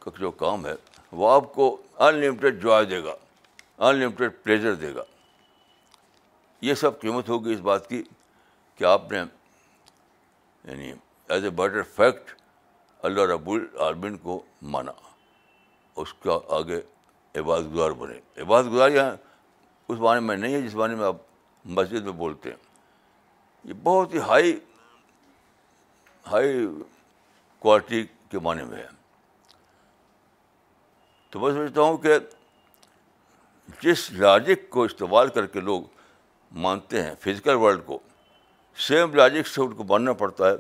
[0.01, 0.75] کا جو کام ہے
[1.17, 1.67] وہ آپ کو
[2.05, 3.15] ان لمیٹیڈ جوائ دے گا
[3.87, 5.03] ان لمیٹیڈ پلیزر دے گا
[6.69, 8.03] یہ سب قیمت ہوگی اس بات کی
[8.77, 10.93] کہ آپ نے یعنی
[11.35, 12.31] ایز اے بیٹر فیکٹ
[13.09, 14.41] اللہ رب العالمین کو
[14.75, 14.93] مانا
[16.03, 16.81] اس کا آگے
[17.41, 19.15] عبادت گزار بنے عبادت گزار یہاں
[19.93, 21.17] اس معنی میں نہیں ہے جس معنی میں آپ
[21.79, 22.57] مسجد میں بولتے ہیں
[23.69, 24.59] یہ بہت ہی ہائی
[26.31, 26.67] ہائی
[27.59, 28.93] کوالٹی کے معنی میں ہے
[31.35, 32.17] تو میں سمجھتا ہوں کہ
[33.83, 35.83] جس لاجک کو استعمال کر کے لوگ
[36.67, 37.99] مانتے ہیں فزیکل ورلڈ کو
[38.89, 40.55] سیم لاجک سے ان کو ماننا پڑتا ہے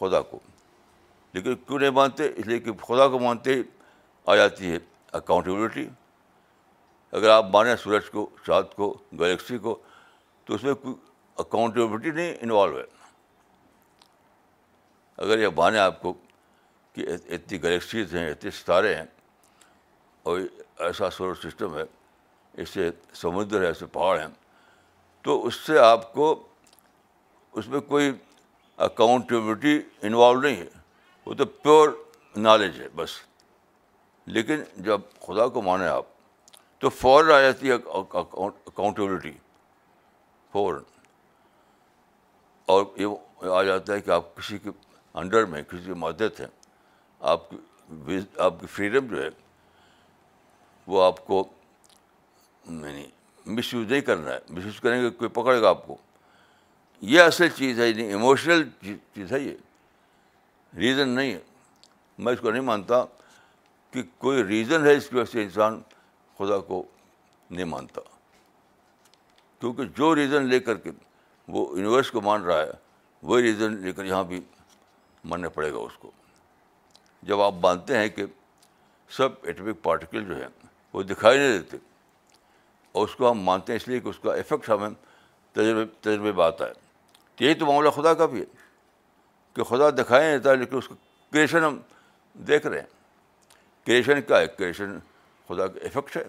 [0.00, 0.38] خدا کو
[1.34, 3.62] لیکن کیوں نہیں مانتے اس لیے کہ خدا کو مانتے ہی
[4.32, 4.78] آ جاتی ہے
[5.20, 5.86] اکاؤنٹیبلٹی
[7.18, 9.76] اگر آپ مانیں سورج کو چاند کو گلیکسی کو
[10.44, 10.94] تو اس میں کوئی
[11.44, 12.84] اکاؤنٹیبلٹی نہیں انوالو ہے
[15.24, 16.12] اگر یہ مانیں آپ کو
[16.94, 19.04] کہ اتنی گلیکسیز ہیں اتنے ستارے ہیں
[20.24, 20.38] اور
[20.84, 21.82] ایسا سولر سسٹم ہے
[22.62, 24.26] اس سے سمندر ہے ایسے پہاڑ ہیں
[25.24, 26.28] تو اس سے آپ کو
[27.60, 28.10] اس میں کوئی
[28.86, 30.66] اکاؤنٹیبلٹی انوالو نہیں ہے
[31.26, 31.88] وہ تو پیور
[32.46, 33.10] نالج ہے بس
[34.36, 36.06] لیکن جب خدا کو مانیں آپ
[36.80, 39.32] تو فوراً آ جاتی ہے اکاؤنٹیبلٹی
[40.52, 40.82] فوراً
[42.74, 44.70] اور یہ آ جاتا ہے کہ آپ کسی کے
[45.22, 46.46] انڈر میں کسی کی مدد ہیں
[47.34, 49.28] آپ کی آپ کی فریڈم جو ہے
[50.86, 51.42] وہ آپ کو
[52.68, 53.06] یعنی
[53.54, 55.96] مس یوز نہیں کرنا ہے مس یوز کریں گے کوئی پکڑے گا آپ کو
[57.12, 58.68] یہ اصل چیز ہے یعنی ایموشنل
[59.14, 59.54] چیز ہے یہ
[60.76, 61.40] ریزن نہیں ہے
[62.24, 63.04] میں اس کو نہیں مانتا
[63.92, 65.80] کہ کوئی ریزن ہے اس کی وجہ سے انسان
[66.38, 66.82] خدا کو
[67.50, 68.00] نہیں مانتا
[69.60, 70.90] کیونکہ جو ریزن لے کر کے
[71.54, 72.70] وہ یونیورس کو مان رہا ہے
[73.22, 74.40] وہی ریزن لے کر یہاں بھی
[75.28, 76.10] ماننا پڑے گا اس کو
[77.28, 78.24] جب آپ مانتے ہیں کہ
[79.16, 80.48] سب ایٹمک پارٹیکل جو ہیں
[80.94, 81.76] وہ دکھائی نہیں دیتے
[82.92, 84.88] اور اس کو ہم مانتے ہیں اس لیے کہ اس کا افیکٹ ہمیں
[85.52, 88.44] تجربے تجربے میں آتا ہے یہی تو معاملہ خدا کا بھی ہے
[89.56, 90.94] کہ خدا دکھائی نہیں دیتا لیکن اس کا
[91.32, 91.78] کریشن ہم
[92.50, 92.86] دیکھ رہے ہیں
[93.86, 94.98] کریشن کا ہے کریشن
[95.48, 96.22] خدا کا افیکٹ ہے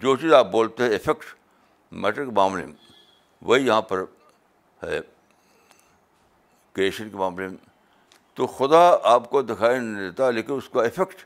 [0.00, 1.34] جو چیز آپ بولتے ہیں افیکٹ
[2.04, 2.74] میٹر کے معاملے میں
[3.48, 4.04] وہی یہاں پر
[4.82, 5.00] ہے
[6.74, 7.56] کریشن کے معاملے میں
[8.36, 11.24] تو خدا آپ کو دکھائی نہیں دیتا لیکن اس کا افیکٹ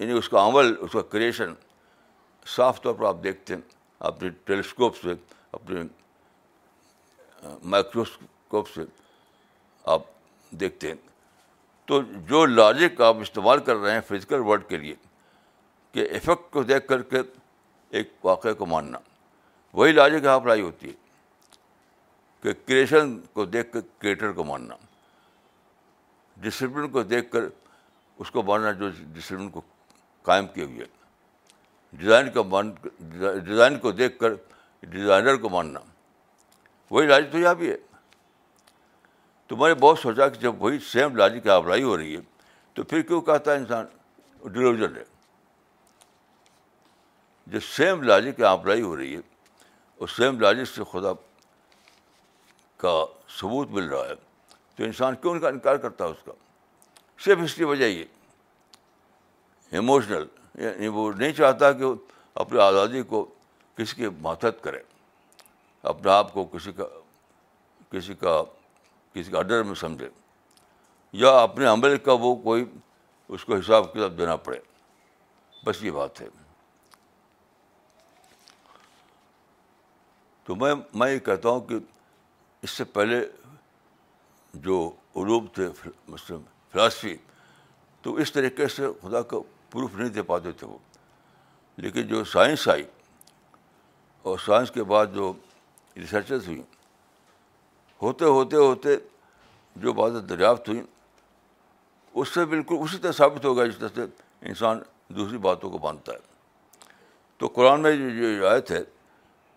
[0.00, 1.52] یعنی اس کا عمل اس کا کریشن
[2.56, 3.60] صاف طور پر آپ دیکھتے ہیں
[4.08, 5.12] اپنے ٹیلیسکوپ سے
[5.58, 5.82] اپنے
[7.74, 8.82] مائکروسکوپ سے
[9.96, 10.02] آپ
[10.60, 10.94] دیکھتے ہیں
[11.88, 14.94] تو جو لاجک آپ استعمال کر رہے ہیں فزیکل ورلڈ کے لیے
[15.92, 17.20] کہ افیکٹ کو دیکھ کر کے
[17.98, 18.98] ایک واقعہ کو ماننا
[19.74, 21.02] وہی لاجک آپ لائی ہوتی ہے
[22.42, 24.74] کہ کریشن کو دیکھ کر کریٹر کو ماننا
[26.44, 27.44] ڈسپلن کو دیکھ کر
[28.22, 29.60] اس کو ماننا جو ڈسپلن کو
[30.28, 30.84] قائم کیے ہوئے
[31.98, 32.72] ڈیزائن کا مان
[33.08, 34.34] ڈیزائن کو دیکھ کر
[34.94, 35.80] ڈیزائنر کو ماننا
[36.90, 37.76] وہی لاجک تو یہاں بھی ہے
[39.48, 42.20] تو میں نے بہت سوچا کہ جب وہی سیم لاجک آپ لائی ہو رہی ہے
[42.74, 43.84] تو پھر کیوں کہتا ہے انسان
[44.52, 45.04] ڈروجر ہے
[47.54, 49.20] جو سیم لاجک اپلائی ہو رہی ہے
[50.04, 51.12] اس سیم لاجک سے خدا
[52.82, 52.92] کا
[53.40, 54.14] ثبوت مل رہا ہے
[54.76, 56.32] تو انسان کیوں ان کا انکار کرتا ہے اس کا
[57.24, 58.04] صرف اس کی وجہ یہ
[59.70, 60.24] ایموشنل
[60.64, 61.94] یعنی وہ نہیں چاہتا کہ وہ
[62.42, 63.24] اپنی آزادی کو
[63.76, 64.78] کسی کے ماتحت کرے
[65.92, 66.84] اپنے آپ کو کسی کا
[67.90, 68.42] کسی کا
[69.14, 70.08] کسی کا اڈر میں سمجھے
[71.22, 72.64] یا اپنے عمل کا وہ کوئی
[73.28, 74.58] اس کو حساب کتاب دینا پڑے
[75.64, 76.26] بس یہ بات ہے
[80.44, 81.74] تو میں میں یہ کہتا ہوں کہ
[82.62, 83.20] اس سے پہلے
[84.66, 84.80] جو
[85.16, 85.68] عروب تھے
[86.08, 86.40] مسلم
[86.72, 87.16] فلاسفی
[88.02, 89.42] تو اس طریقے سے خدا کو
[89.74, 90.76] پروف نہیں دے پاتے تھے وہ
[91.84, 92.82] لیکن جو سائنس آئی
[94.28, 95.32] اور سائنس کے بعد جو
[95.96, 96.62] ریسرچز ہوئیں
[98.02, 98.96] ہوتے ہوتے ہوتے
[99.84, 100.82] جو باتیں دریافت ہوئیں
[102.20, 104.04] اس سے بالکل اسی طرح ثابت ہو گیا جس طرح سے
[104.48, 104.80] انسان
[105.16, 106.94] دوسری باتوں کو باندھتا ہے
[107.38, 108.80] تو قرآن میں جو جو رعایت ہے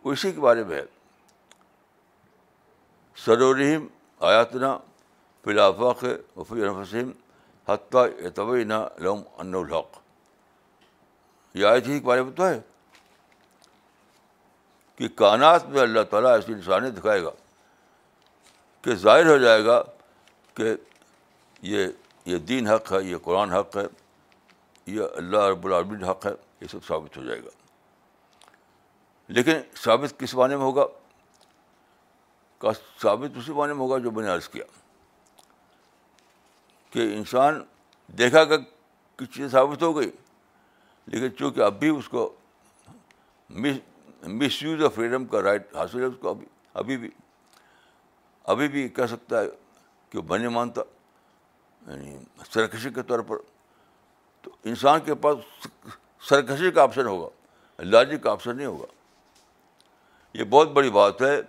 [0.03, 0.81] وہ اسی کے بارے میں
[3.25, 3.85] سر و رحیم
[4.31, 4.73] آیاتنہ
[5.45, 6.03] فلافق
[6.37, 7.11] وفی فسم
[7.69, 8.05] حتیٰ
[8.41, 10.03] طبعینا لوم انحق
[11.57, 12.59] یہ آیت ہی بارے میں تو ہے
[14.95, 17.29] کہ کائنات میں اللہ تعالیٰ ایسی نشانی دکھائے گا
[18.83, 19.81] کہ ظاہر ہو جائے گا
[20.57, 20.73] کہ
[21.69, 21.87] یہ
[22.31, 23.85] یہ دین حق ہے یہ قرآن حق ہے
[24.95, 27.55] یہ اللہ رب العالمین حق ہے یہ سب ثابت ہو جائے گا
[29.37, 30.85] لیکن ثابت کس معنی میں ہوگا
[32.59, 32.69] کا
[33.01, 34.63] ثابت اسی معنی میں ہوگا جو میں نے عرض کیا
[36.91, 37.61] کہ انسان
[38.17, 38.57] دیکھا کہ
[39.17, 40.11] کس چیزیں ثابت ہو گئی
[41.11, 42.29] لیکن چونکہ اب بھی اس کو
[44.39, 46.45] مس یوز آف فریڈم کا رائٹ حاصل ہے اس کو ابھی
[46.79, 47.09] ابھی بھی
[48.53, 49.47] ابھی بھی کہہ سکتا ہے
[50.09, 50.81] کہ وہ بنے مانتا
[51.87, 52.15] یعنی
[52.53, 53.37] سرکشی کے طور پر
[54.41, 55.65] تو انسان کے پاس
[56.29, 58.85] سرکشی کا آپشن ہوگا لاجک کا آپشن نہیں ہوگا
[60.37, 61.39] یہ بہت بڑی بات ہے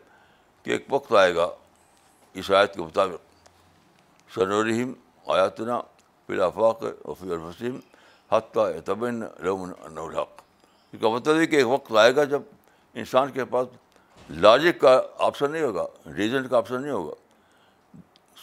[0.63, 1.49] کہ ایک وقت آئے گا
[2.41, 4.93] اس آیت کے مطابق سنورحیم
[5.35, 5.81] آیاتنا
[6.27, 7.71] فی آیاتنہ فلافاق اور فی
[8.33, 8.61] حتہ
[8.91, 10.43] الحق
[10.93, 12.43] اس کا مطلب کہ ایک وقت آئے گا جب
[13.03, 13.67] انسان کے پاس
[14.45, 17.15] لاجک کا آپشن نہیں ہوگا ریزن کا آپشن نہیں ہوگا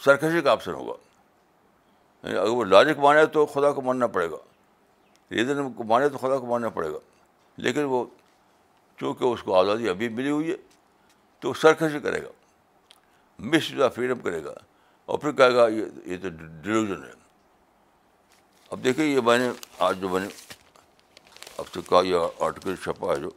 [0.04, 0.92] سرکشی کا آپشن ہوگا
[2.26, 4.36] یعنی اگر وہ لاجک مانے تو خدا کو ماننا پڑے گا
[5.30, 6.98] ریزن کو مانے تو خدا کو ماننا پڑے گا
[7.66, 8.04] لیکن وہ
[9.00, 10.56] چونکہ اس کو آزادی ابھی ملی ہوئی ہے
[11.40, 12.28] تو سرکشی کرے گا
[13.52, 14.52] مس آ فریڈم کرے گا
[15.06, 16.28] اور پھر کہے گا یہ تو
[16.92, 17.25] ہے
[18.72, 19.48] اب دیکھیں یہ میں نے
[19.86, 20.26] آج جو میں نے
[21.58, 23.28] اب سے کہا یہ آرٹیکل چھپا ہے جو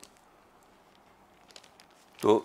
[2.22, 2.40] تو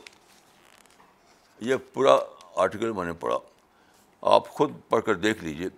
[1.68, 2.16] یہ پورا
[2.62, 3.38] آرٹیکل میں نے پڑھا
[4.34, 5.68] آپ خود پڑھ کر دیکھ لیجیے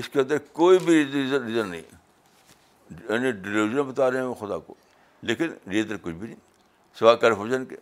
[0.00, 4.74] اس کے اندر کوئی بھی ریزن ریزن نہیں یعنی ڈیلیوژن بتا رہے ہیں خدا کو
[5.30, 6.40] لیکن ریزن کچھ بھی نہیں
[6.98, 7.76] سوا کنفیوژن کے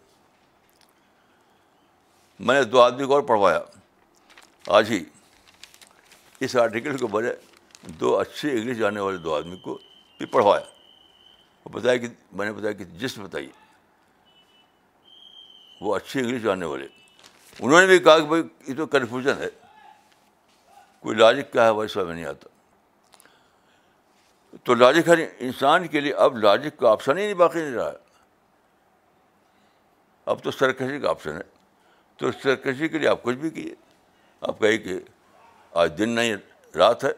[2.47, 3.61] میں نے دو آدمی کو اور پڑھوایا
[4.77, 5.05] آج ہی
[6.45, 7.33] اس آرٹیکل کو بڑے
[8.01, 9.77] دو اچھے انگلش جانے والے دو آدمی کو
[10.19, 10.63] بھی پڑھوایا
[11.65, 13.49] وہ بتایا کہ میں نے بتایا کہ جس بتائیے
[15.81, 16.87] وہ اچھی انگلش جاننے والے
[17.61, 19.49] انہوں نے بھی کہا کہ بھائی یہ تو کنفیوژن ہے
[21.01, 22.49] کوئی لاجک کیا ہے وہ سمجھ میں نہیں آتا
[24.65, 27.93] تو لاجک ہر انسان کے لیے اب لاجک کا آپشن ہی نہیں باقی نہیں رہا
[30.31, 31.43] اب تو سرکشی کا آپشن ہے
[32.19, 33.75] تو سرکشی کے لیے آپ کچھ بھی کیے
[34.49, 34.99] آپ کہیے کہ
[35.83, 36.35] آج دن نہیں
[36.77, 37.11] رات ہے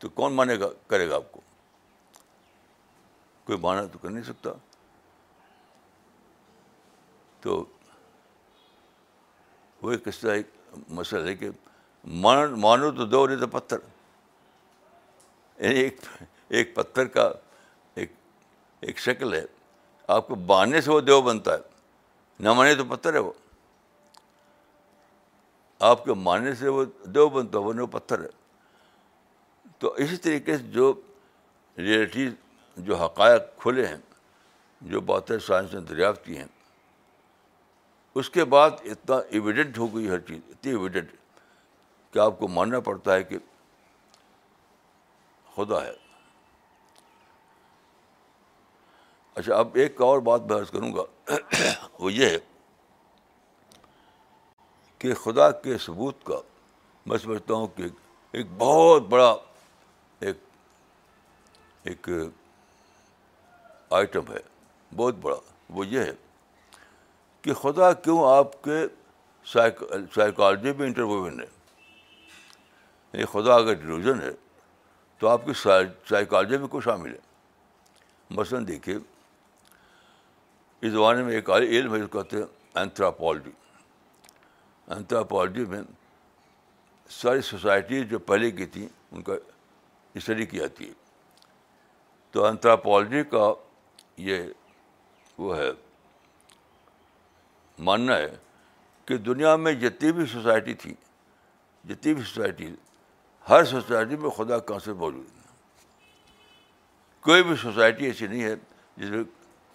[0.00, 1.40] تو کون مانے گا کرے گا آپ کو
[3.46, 4.50] کوئی مانا تو کر نہیں سکتا
[7.40, 7.64] تو
[9.82, 10.46] وہ ایک قصہ ایک
[10.98, 11.50] مسئلہ ہے کہ
[12.24, 13.76] مانو مانو تو دو نہیں تو پتھر
[15.60, 16.00] یعنی ایک
[16.58, 17.30] ایک پتھر کا
[18.00, 18.12] ایک
[18.86, 19.44] ایک شکل ہے
[20.16, 23.32] آپ کو باندھنے سے وہ دیو بنتا ہے نہ مانے تو پتھر ہے وہ
[25.90, 28.38] آپ کے ماننے سے وہ دیو بنتا ہے وہ نہیں وہ پتھر ہے
[29.80, 30.92] تو اسی طریقے سے جو
[31.78, 32.28] ریئلٹی
[32.86, 33.96] جو حقائق کھلے ہیں
[34.90, 36.46] جو باتیں سائنس نے دریافت کی ہیں
[38.20, 41.10] اس کے بعد اتنا ایویڈنٹ ہو گئی ہر چیز اتنی ایویڈنٹ
[42.12, 43.38] کہ آپ کو ماننا پڑتا ہے کہ
[45.56, 45.92] خدا ہے
[49.34, 51.34] اچھا اب ایک اور بات بحث کروں گا
[51.98, 52.38] وہ یہ ہے
[54.98, 56.40] کہ خدا کے ثبوت کا
[57.06, 57.86] میں سمجھتا ہوں کہ
[58.38, 59.34] ایک بہت بڑا
[61.88, 62.08] ایک
[63.98, 64.38] آئٹم ہے
[64.96, 65.36] بہت بڑا
[65.74, 66.12] وہ یہ ہے
[67.42, 68.80] کہ خدا کیوں آپ کے
[69.52, 74.30] سائیکالوجی میں انٹرویوین ہے یہ یعنی خدا اگر ڈیلیوژن ہے
[75.18, 81.94] تو آپ کی سائیکالوجی میں کوئی شامل ہے مثلاً دیکھیے اس زمانے میں ایک علم
[81.94, 82.44] ہے جو کہتے ہیں
[82.80, 83.50] اینتھراپالوجی
[84.94, 85.80] اینتھراپالوجی میں
[87.20, 89.32] ساری سوسائٹی جو پہلے کی تھیں ان کا
[90.20, 90.98] اسٹڈی کی جاتی ہے
[92.32, 93.52] تو انتراپولوجی کا
[94.30, 94.42] یہ
[95.38, 95.70] وہ ہے
[97.88, 98.34] ماننا ہے
[99.06, 100.94] کہ دنیا میں جتنی بھی سوسائٹی تھی
[101.88, 102.70] جتنی بھی سوسائٹی
[103.48, 105.38] ہر سوسائٹی میں خدا کہاں سے موجود
[107.26, 108.54] کوئی بھی سوسائٹی ایسی نہیں ہے
[108.96, 109.22] جس میں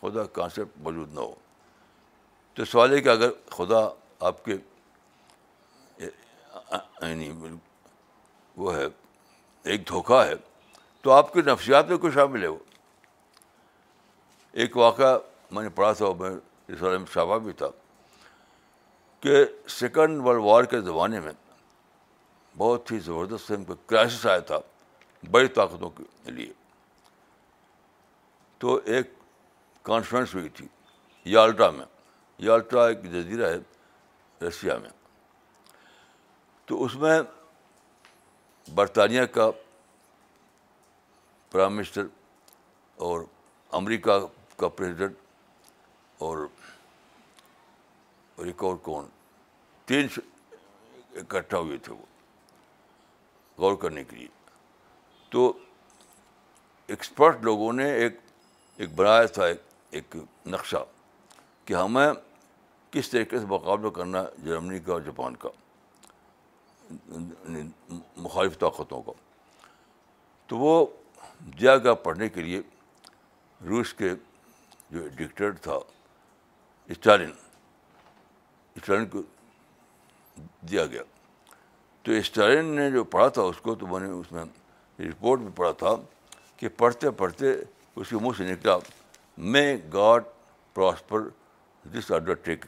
[0.01, 1.33] خدا کہاں سے موجود نہ ہو
[2.55, 3.87] تو سوال ہے کہ اگر خدا
[4.27, 4.55] آپ کے
[5.99, 7.29] یعنی
[8.57, 8.85] وہ ہے
[9.71, 10.33] ایک دھوکہ ہے
[11.05, 12.55] تو آپ کے نفسیات میں کچھ ہے وہ
[14.63, 15.17] ایک واقعہ
[15.55, 17.65] میں نے پڑھا تھا وہ اس بارے میں شابہ بھی تھا
[19.21, 19.35] کہ
[19.73, 21.31] سیکنڈ ورلڈ وار کے زمانے میں
[22.57, 24.57] بہت ہی زبردست ان کو کرائسس آیا تھا
[25.31, 26.51] بڑی طاقتوں کے لیے
[28.59, 29.11] تو ایک
[29.91, 30.67] کانفرنس ہوئی تھی
[31.35, 31.85] یالٹا میں
[32.47, 34.89] یالٹا ایک جزیرہ ہے رشیا میں
[36.67, 37.19] تو اس میں
[38.75, 39.49] برطانیہ کا
[41.55, 42.07] پرائم منسٹر
[43.09, 43.19] اور
[43.77, 44.11] امریکہ
[44.59, 45.13] کا پریزیڈنٹ
[46.25, 46.37] اور
[48.45, 49.05] ایک اور کون
[49.87, 50.07] تین
[51.17, 54.27] اکٹھا ہوئے تھے وہ غور کرنے کے لیے
[55.31, 55.51] تو
[56.93, 58.19] ایکسپرٹ لوگوں نے ایک
[58.77, 59.61] ایک بنایا تھا ایک
[59.99, 60.15] ایک
[60.55, 60.83] نقشہ
[61.65, 62.11] کہ ہمیں
[62.91, 65.49] کس طریقے سے مقابلہ کرنا جرمنی کا اور جاپان کا
[66.89, 67.63] یعنی
[68.27, 69.11] مخالف طاقتوں کا
[70.47, 70.85] تو وہ
[71.59, 72.61] دیا گیا پڑھنے کے لیے
[73.67, 74.13] روس کے
[74.91, 75.77] جو ڈکٹر تھا
[76.91, 77.31] اسٹالن
[78.75, 79.21] اسٹالن کو
[80.71, 81.01] دیا گیا
[82.03, 84.43] تو اسٹالن نے جو پڑھا تھا اس کو تو میں نے اس میں
[84.99, 85.95] رپورٹ بھی پڑھا تھا
[86.57, 87.53] کہ پڑھتے پڑھتے
[87.95, 88.77] اس کے منہ سے نکلا
[89.53, 90.23] may God
[90.73, 91.21] prosper
[91.93, 92.11] this
[92.43, 92.65] undertake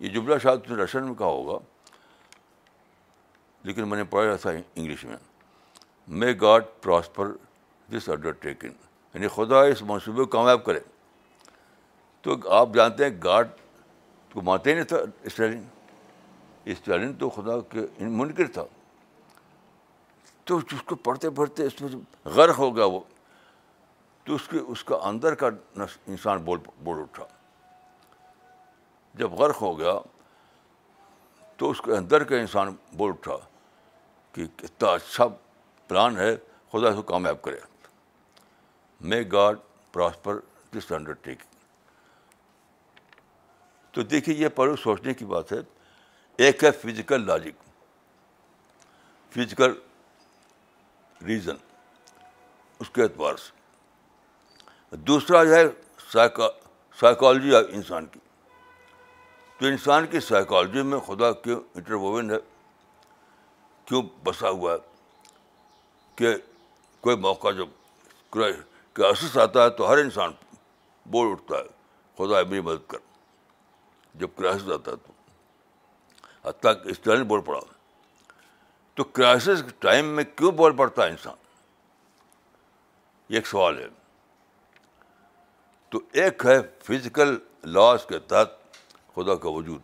[0.00, 1.58] یہ جملہ شاید تم نے رشن میں کہا ہوگا
[3.64, 5.16] لیکن میں نے پڑھا تھا انگلش میں
[6.20, 7.32] میں God prosper
[7.92, 8.72] this undertaking
[9.14, 10.80] یعنی خدا اس منصوبے کو کامیاب کرے
[12.22, 13.48] تو آپ جانتے ہیں گارڈ
[14.32, 14.96] کو مانتے ہی نہیں تھا
[15.30, 17.80] اسٹیلنگ اسٹیلنگ تو خدا کے
[18.18, 18.64] منکر تھا
[20.50, 23.00] تو اس کو پڑھتے پڑھتے اس میں جب غرق ہو گیا وہ
[24.26, 27.24] تو اس کے اس کا اندر کا انسان بول اٹھا
[29.18, 29.92] جب غرق ہو گیا
[31.56, 33.36] تو اس کے اندر کا انسان بول اٹھا
[34.34, 35.26] کہ کتنا اچھا
[35.88, 36.34] پلان ہے
[36.72, 37.56] خدا اس کو کامیاب کرے
[39.10, 39.58] may God
[39.92, 40.38] prosper
[40.76, 40.90] this
[41.22, 41.42] undertake
[43.94, 45.56] تو دیکھیے یہ پڑھ سوچنے کی بات ہے
[46.44, 47.62] ایک ہے فزیکل لاجک
[49.34, 49.72] فزیکل
[51.26, 51.56] ریزن
[52.80, 55.62] اس کے اعتبار سے دوسرا یہ ہے
[57.00, 58.20] سائیکالوجی انسان کی
[59.58, 62.38] تو انسان کی سائیکالوجی میں خدا کیوں انٹرووین ہے
[63.86, 65.30] کیوں بسا ہوا ہے
[66.16, 66.34] کہ
[67.00, 68.38] کوئی موقع جب
[68.94, 70.32] کہ اسس آتا ہے تو ہر انسان
[71.10, 71.68] بول اٹھتا ہے
[72.18, 72.98] خدا میری مدد کر
[74.20, 77.60] جب کرائسس آتا ہے تو حتیٰ اس طرح نہیں بول پڑا
[78.94, 81.34] تو کرائسس ٹائم میں کیوں بول پڑتا ہے انسان
[83.36, 83.86] ایک سوال ہے
[85.90, 87.36] تو ایک ہے فزیکل
[87.74, 88.50] لاس کے تحت
[89.14, 89.80] خدا کا وجود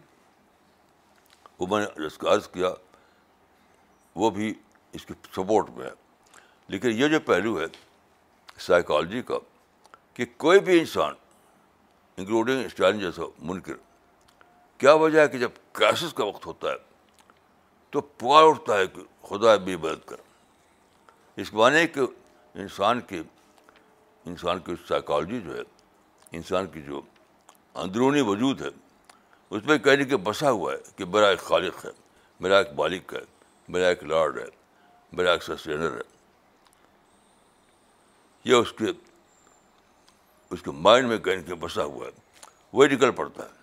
[1.58, 2.70] وہ میں نے اس کا عرض کیا
[4.20, 4.52] وہ بھی
[4.98, 5.90] اس کی سپورٹ میں ہے
[6.72, 7.66] لیکن یہ جو پہلو ہے
[8.66, 9.38] سائیکالوجی کا
[10.14, 11.14] کہ کوئی بھی انسان
[12.16, 13.74] انکلوڈنگ اسٹالن جیسا منکر
[14.78, 16.76] کیا وجہ ہے کہ جب کرائسس کا وقت ہوتا ہے
[17.90, 20.16] تو پکار اٹھتا ہے کہ خدا بھی مدد کر
[21.40, 22.00] اس معنی کہ
[22.60, 23.22] انسان کے
[24.26, 25.62] انسان کی سائیکالوجی جو ہے
[26.36, 27.00] انسان کی جو
[27.82, 28.68] اندرونی وجود ہے
[29.56, 31.90] اس میں کہنے کے بسا ہوا ہے کہ میرا ایک خالق ہے
[32.40, 33.20] میرا ایک مالک ہے
[33.74, 34.46] میرا ایک لارڈ ہے
[35.16, 36.17] میرا ایک سسٹینر ہے
[38.48, 38.84] یہ اس کے
[40.54, 43.56] اس کے مائنڈ میں کہیں کے بسا ہوا ہے وہی نکل پڑتا ہے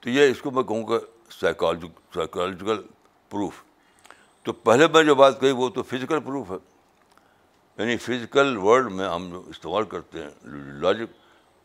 [0.00, 0.96] تو یہ اس کو میں کہوں گا
[1.38, 2.80] سائیکالوجک سائیکالوجیکل
[3.32, 3.62] پروف
[4.48, 6.56] تو پہلے میں جو بات کہی وہ تو فزیکل پروف ہے
[7.78, 10.30] یعنی فزیکل ورلڈ میں ہم جو استعمال کرتے ہیں
[10.86, 11.14] لاجک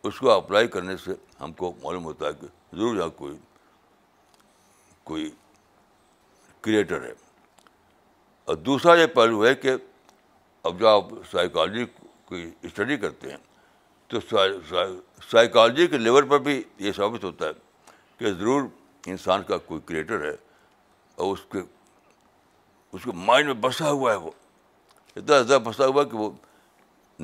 [0.08, 3.36] اس کو اپلائی کرنے سے ہم کو معلوم ہوتا ہے کہ ضرور یہاں کوئی
[5.12, 5.30] کوئی
[6.68, 7.14] کریٹر ہے
[8.50, 9.76] اور دوسرا یہ پہلو ہے کہ
[10.68, 11.84] اب جب آپ سائیکالوجی
[12.30, 13.38] کی اسٹڈی کرتے ہیں
[14.10, 14.20] تو
[15.32, 17.52] سائیکالوجی کے لیول پر بھی یہ ثابت ہوتا ہے
[18.20, 18.64] کہ ضرور
[19.14, 20.32] انسان کا کوئی کریٹر ہے
[21.16, 21.60] اور اس کے
[22.96, 24.32] اس کے مائنڈ میں بسا ہوا ہے وہ
[25.16, 26.30] اتنا زیادہ بسا ہوا ہے کہ وہ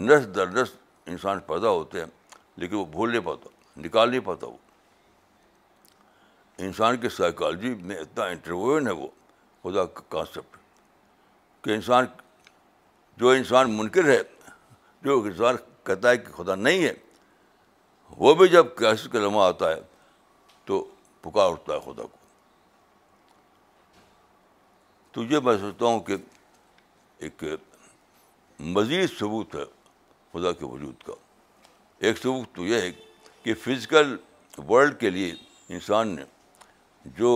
[0.08, 0.70] نس در نس
[1.14, 2.08] انسان پیدا ہوتے ہیں
[2.62, 3.50] لیکن وہ بھول نہیں پاتا
[3.88, 4.58] نکال نہیں پاتا وہ
[6.68, 9.08] انسان کی سائیکالوجی میں اتنا انٹروین ہے وہ
[9.64, 10.60] خدا کا کانسیپٹ
[11.64, 12.06] کہ انسان
[13.22, 14.20] جو انسان منکر ہے
[15.04, 15.56] جو انسان
[15.86, 16.92] کہتا ہے کہ خدا نہیں ہے
[18.24, 19.80] وہ بھی جب کیسے کا لمحہ آتا ہے
[20.66, 20.80] تو
[21.28, 22.18] پکار اٹھتا ہے خدا کو
[25.14, 26.16] تو یہ میں سوچتا ہوں کہ
[27.24, 27.44] ایک
[28.78, 29.66] مزید ثبوت ہے
[30.34, 31.14] خدا کے وجود کا
[32.06, 32.92] ایک ثبوت تو یہ ہے
[33.44, 34.16] کہ فزیکل
[34.70, 35.34] ورلڈ کے لیے
[35.76, 36.24] انسان نے
[37.20, 37.32] جو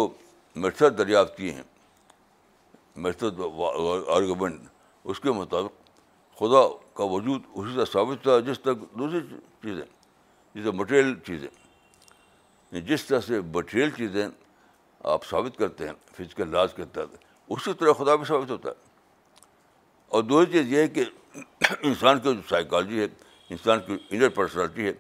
[0.64, 3.06] مرثر دریافت کیے ہیں
[4.16, 4.74] آرگومنٹ
[5.12, 5.90] اس کے مطابق
[6.40, 6.62] خدا
[6.98, 9.20] کا وجود اسی طرح ثابت ہوتا ہے جس طرح دوسری
[9.64, 9.84] چیزیں
[10.54, 14.28] جیسے مٹیریل چیزیں یعنی جس طرح سے مٹیریل چیزیں
[15.14, 17.16] آپ ثابت کرتے ہیں فزیکل لاز کے تحت
[17.52, 18.84] اسی طرح خدا بھی ثابت ہوتا ہے
[20.16, 21.04] اور دوسری چیز یہ ہے کہ
[21.88, 23.08] انسان کی جو سائیکالوجی ہے
[23.50, 24.94] انسان کی انر پرسنالٹی ہے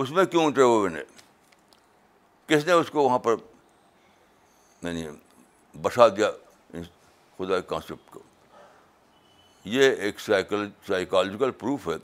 [0.00, 1.02] اس میں کیوں انٹروین ہے
[2.48, 3.34] کس نے اس کو وہاں پر
[4.82, 5.06] یعنی
[5.82, 6.30] بسا دیا
[7.38, 8.22] خدا کے کانسیپٹ کو
[9.72, 11.94] یہ ایک سائیکل سائیکالوجیکل پروف ہے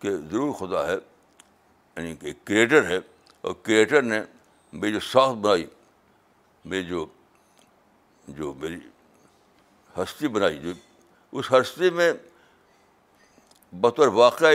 [0.00, 2.98] کہ ضرور خدا ہے یعنی کہ کریٹر ہے
[3.44, 4.20] اور کریٹر نے
[4.80, 5.64] میری جو ساخت بنائی
[6.72, 7.06] میری جو
[8.40, 8.78] جو میری
[9.96, 10.72] ہستی بنائی جو
[11.38, 12.12] اس ہستی میں
[13.82, 14.52] بطور واقعہ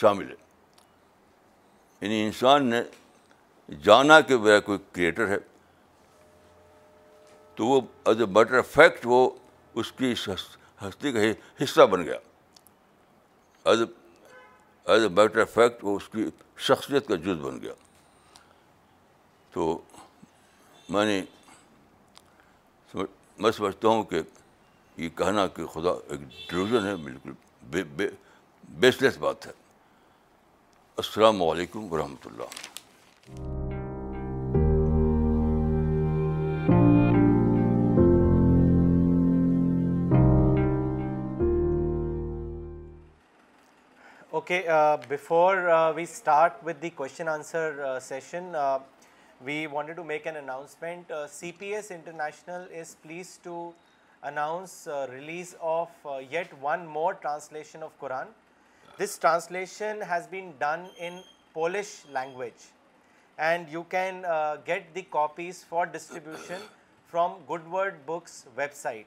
[0.00, 0.36] شامل ہے
[2.00, 2.82] یعنی انسان نے
[3.86, 5.38] جانا کہ میرا کوئی کریٹر ہے
[7.56, 7.80] تو وہ
[8.10, 9.20] ایز اے بیٹر فیکٹ وہ
[9.82, 10.14] اس کی
[10.82, 11.18] ہستی کا
[11.62, 12.18] حصہ بن گیا
[13.70, 13.80] as
[14.84, 16.24] as a matter of fact وہ اس کی
[16.66, 17.72] شخصیت کا جز بن گیا
[19.52, 19.66] تو
[20.88, 21.20] میں نے
[23.42, 24.20] میں سمجھتا ہوں کہ
[24.96, 26.20] یہ کہنا کہ خدا ایک
[26.50, 27.32] ڈروژن ہے بالکل
[27.70, 28.08] بے بے
[29.00, 29.52] لیس بات ہے
[31.02, 33.64] السلام علیکم ورحمۃ اللہ
[44.48, 48.54] Okay, uh, before uh, we start with the question answer uh, session,
[49.44, 51.08] we wanted to make an announcement.
[51.08, 53.74] CPS International is pleased to
[54.22, 55.88] announce release of
[56.30, 58.28] yet one more translation of Quran.
[58.96, 62.70] This translation has been done in Polish language,
[63.38, 64.22] and you can
[64.64, 66.62] get the copies for distribution
[67.08, 69.06] from Goodword Books website.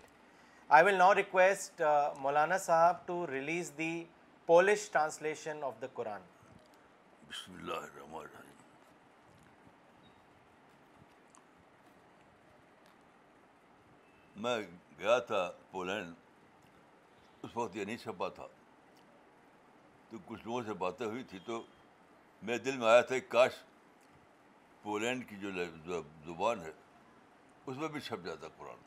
[0.69, 4.05] I will now request Maulana Sahab to release the
[4.49, 6.21] Polish translation of the Quran
[7.29, 8.61] بسم اللہ الرحمن الرحیم
[14.43, 14.55] میں
[14.99, 15.41] گیا تھا
[15.71, 16.13] Poland
[17.43, 18.47] اس وقت یہ نہیں چھپا تھا
[20.09, 21.61] تو کچھ لوگوں سے باتیں ہوئی تھی تو
[22.41, 23.59] میرے دل میں آیا تھا کہ کاش
[24.83, 25.51] پولینڈ کی جو
[26.25, 26.71] زبان ہے
[27.65, 28.83] اس میں بھی چھپ جاتا قرآن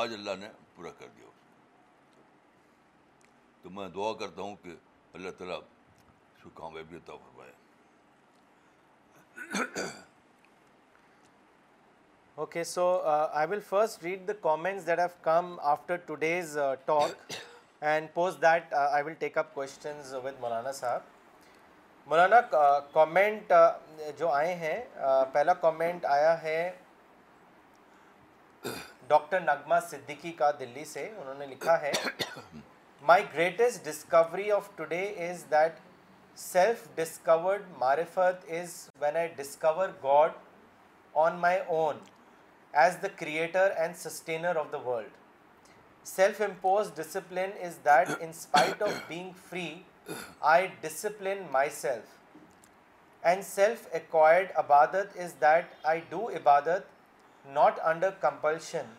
[0.00, 1.72] آج اللہ نے پورا کر دیا اس
[3.62, 4.74] تو میں دعا کرتا ہوں کہ
[5.14, 7.52] اللہ تعالیٰ اس کو کامیابی عطا فرمائے
[12.44, 17.32] okay so I will first read the comments that have come after two days talk
[17.90, 21.00] and pause that I will take up questions with Maulana Sahab
[22.10, 22.40] Maulana
[22.92, 23.52] comment
[24.18, 24.78] جو آئے ہیں
[25.32, 26.70] پہلا کامنٹ آیا ہے
[29.08, 31.92] ڈاکٹر نغمہ صدیقی کا دلی سے انہوں نے لکھا ہے
[33.08, 35.72] my greatest discovery of today is that
[36.40, 40.36] self discovered معرفت is when I discover God
[41.24, 41.98] on my own
[42.82, 48.94] as the creator and sustainer of the world self impose discipline is that in spite of
[49.08, 49.68] being free
[50.54, 51.42] I discipline
[51.82, 52.18] myself
[53.26, 58.92] and self acquired عبادت is that I do ibadat not under compulsion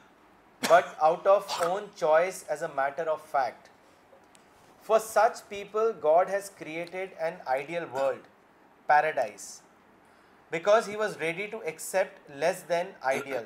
[0.69, 3.73] but out of own choice as a matter of fact
[4.87, 8.27] for such people God has created an ideal world
[8.87, 9.45] paradise
[10.51, 13.43] because he was ready to accept less than ideal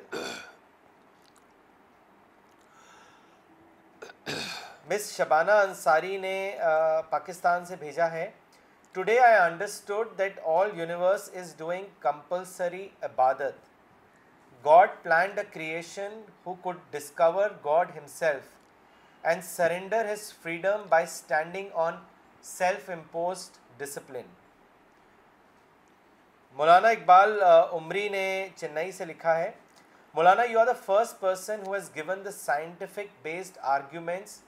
[4.90, 6.34] Miss Shabana Ansari نے
[7.10, 8.30] پاکستان سے بھیجا ہے
[8.94, 13.68] today I understood that all universe is doing compulsory عبادت
[14.66, 18.58] God planned a creation who could discover God himself
[19.28, 21.96] and surrender his freedom by standing on
[22.44, 24.28] self imposed discipline
[26.58, 27.40] Maulana Iqbal
[27.72, 28.24] Umri نے
[28.56, 29.52] چنئی سے لکھا ہے
[30.14, 31.90] Maulana you are the first person who has
[32.26, 34.40] the scientific based arguments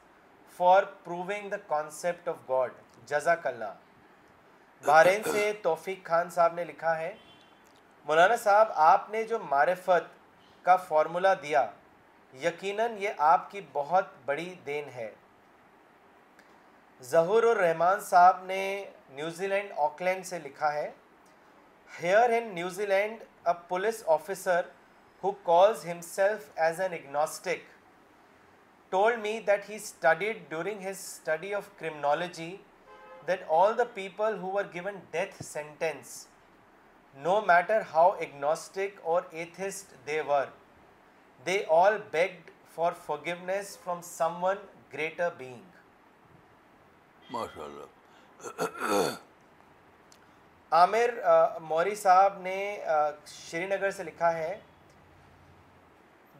[0.57, 2.71] for proving the concept of God
[3.09, 3.73] جزاک اللہ
[4.85, 7.13] بحرین سے توفیق خان صاحب نے لکھا ہے
[8.05, 10.07] مولانا صاحب آپ نے جو معرفت
[10.65, 11.69] کا فارمولہ دیا
[12.39, 15.09] یقیناً یہ آپ کی بہت بڑی دین ہے
[17.09, 18.85] ظہور الرحمان صاحب نے
[19.47, 20.89] لینڈ آکلینڈ سے لکھا ہے
[22.01, 22.47] here in
[22.85, 24.67] New Zealand a police officer
[25.23, 27.69] who calls himself as an agnostic
[28.91, 32.55] told me that he studied during his study of criminology
[33.27, 36.25] that all the people who are given death sentence
[37.23, 40.59] no matter how agnostic or atheist they were
[41.45, 44.01] they all begged for forgiveness from
[44.43, 44.57] someone
[44.93, 45.69] greater being
[47.31, 49.13] ماشاء اللہ
[50.79, 51.09] عامر
[51.69, 52.55] موری صاحب نے
[53.29, 54.53] Srinagar سے لکھا ہے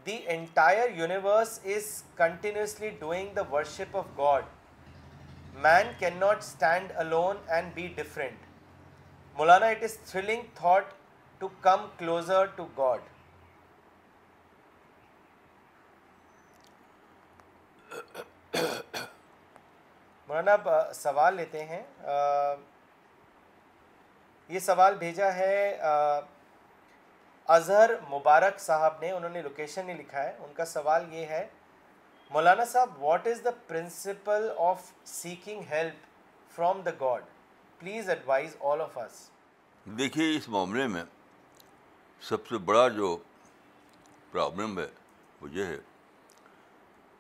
[0.06, 4.46] the entire universe is continuously doing the worship of God
[5.64, 8.46] man can not stand alone and be different
[9.38, 10.94] Maulana it is thrilling thought
[11.40, 13.00] to come closer to God
[20.32, 21.82] Maulana سوال لیتے ہیں
[24.50, 25.56] یہ سوال بھیجا ہے
[27.56, 31.46] اظہر مبارک صاحب نے انہوں نے لوکیشن نہیں لکھا ہے ان کا سوال یہ ہے
[32.32, 34.82] Maulana Sahab what is the principal of
[35.14, 36.06] seeking help
[36.56, 37.24] from the God
[37.80, 39.20] please advise all of us
[39.98, 41.04] دیکھیے اس معاملے میں
[42.30, 43.16] سب سے بڑا جو
[44.32, 44.88] پرابلم ہے
[45.42, 45.78] وہ یہ ہے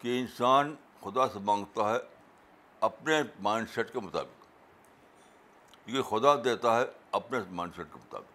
[0.02, 1.98] کہ انسان خدا سے مانگتا ہے
[2.90, 4.46] اپنے مائنڈ سیٹ کے مطابق
[5.86, 6.86] کیونکہ خدا دیتا ہے
[7.20, 8.30] اپنے مائنڈ سیٹ کے مطابق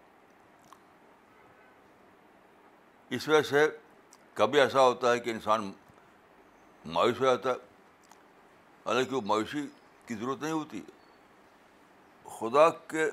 [3.13, 3.65] اس وجہ سے
[4.35, 5.71] کبھی ایسا ہوتا ہے کہ انسان
[6.95, 7.55] مایوس ہو جاتا ہے
[8.85, 9.65] حالانکہ وہ مایوسی
[10.07, 10.81] کی ضرورت نہیں ہوتی
[12.37, 13.09] خدا کے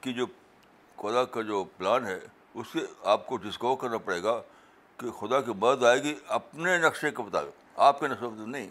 [0.00, 0.26] کی جو
[1.02, 2.18] خدا کا جو پلان ہے
[2.54, 4.40] اس سے آپ کو ڈسکور کرنا پڑے گا
[5.00, 8.70] کہ خدا کی مدد آئے گی اپنے نقشے کے مطابق آپ کے نقشے نہیں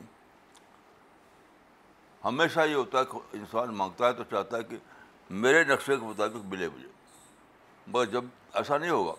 [2.25, 4.77] ہمیشہ یہ ہوتا ہے کہ انسان مانگتا ہے تو چاہتا ہے کہ
[5.43, 6.87] میرے نقشے کے مطابق ملے مجھے
[7.91, 8.25] بس جب
[8.59, 9.13] ایسا نہیں ہوگا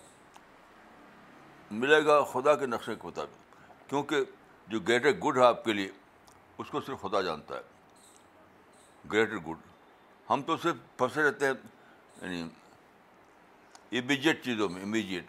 [1.71, 4.23] ملے گا خدا کے نقشے کے مطابق کیونکہ
[4.67, 5.87] جو گریٹر گڈ ہے آپ کے لیے
[6.59, 7.61] اس کو صرف خدا جانتا ہے
[9.11, 9.67] گریٹر گڈ
[10.29, 11.53] ہم تو صرف پھنسے رہتے ہیں
[12.21, 12.41] یعنی
[13.99, 15.25] امیجیٹ چیزوں میں امیجیٹ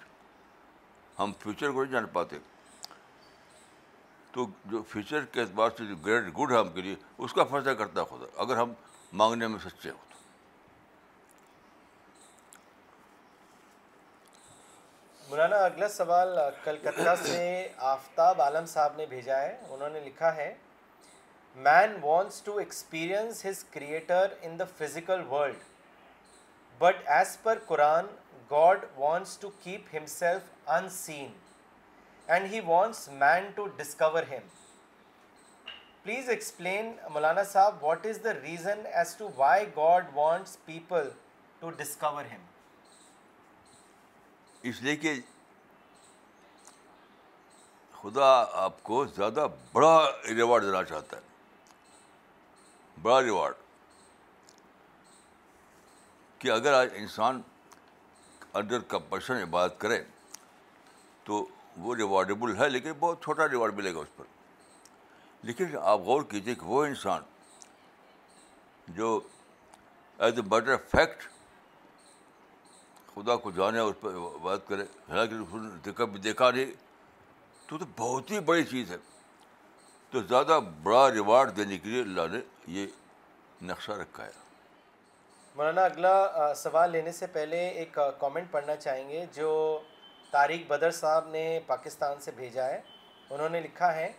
[1.18, 2.37] ہم فیوچر کو نہیں جان پاتے
[4.35, 6.95] تو جو فیوچر کے اعتبار سے جو گریٹ گڈ ہے ہم کے لیے
[7.26, 8.72] اس کا فیصلہ کرتا ہے خدا اگر ہم
[9.20, 10.16] مانگنے میں سچے ہوں تو
[15.28, 17.45] مولانا اگلا سوال کلکتہ سے
[17.93, 20.53] آفتاب عالم صاحب نے بھیجا ہے انہوں نے لکھا ہے
[21.68, 25.62] man wants to experience his creator in the physical world
[26.78, 28.07] but as per Quran
[28.51, 30.53] God wants to keep himself
[31.01, 31.32] unseen
[32.33, 34.47] and he wants man to discover him
[36.03, 41.09] please explain Maulana Sahab what is the reason as to why God wants people
[41.61, 42.43] to discover him
[44.70, 45.14] اس لیے کہ
[48.03, 48.27] خدا
[48.62, 49.97] آپ کو زیادہ بڑا
[50.29, 53.55] reward دینا چاہتا ہے بڑا ریوارڈ
[56.39, 57.41] کہ اگر آج انسان
[58.61, 60.03] انڈر کمپشن عبادت کرے
[61.25, 61.47] تو
[61.83, 64.25] وہ ریوارڈیبل ہے لیکن بہت چھوٹا ریوارڈ ملے گا اس پر
[65.45, 67.22] لیکن آپ غور کیجیے کہ وہ انسان
[68.97, 69.18] جو
[70.25, 71.22] ایز اے میٹر فیکٹ
[73.14, 74.09] خدا کو جانے اس پہ
[74.43, 75.55] بات کرے حالانکہ اس
[75.87, 76.70] نے کبھی دیکھا نہیں
[77.68, 78.97] تو بہت ہی بڑی چیز ہے
[80.11, 82.41] تو زیادہ بڑا ریوارڈ دینے کے لیے اللہ نے
[82.79, 82.87] یہ
[83.72, 84.31] نقشہ رکھا ہے
[85.57, 89.51] مولانا اگلا سوال لینے سے پہلے ایک کامنٹ پڑھنا چاہیں گے جو
[90.35, 92.80] طارق بدر صاحب نے پاکستان سے بھیجا ہے
[93.35, 94.11] انہوں نے لکھا ہے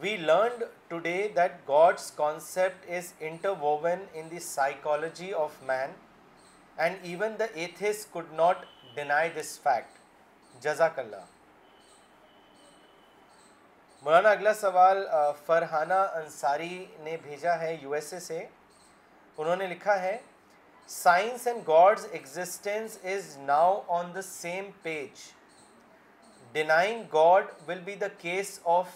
[0.00, 0.62] we learned
[1.06, 3.12] today that God's concept is
[3.60, 5.90] interwoven in the psychology of man
[6.84, 8.64] and even the atheists could not
[8.94, 11.24] deny this fact جزاک اللہ
[14.04, 15.06] مولانا اگلا سوال
[15.46, 18.44] فرحانہ انصاری نے بھیجا ہے یو ایس اے سے
[19.36, 20.16] انہوں نے لکھا ہے
[20.90, 25.20] science and God's existence is now on the same page
[26.52, 28.86] denying God will be the case of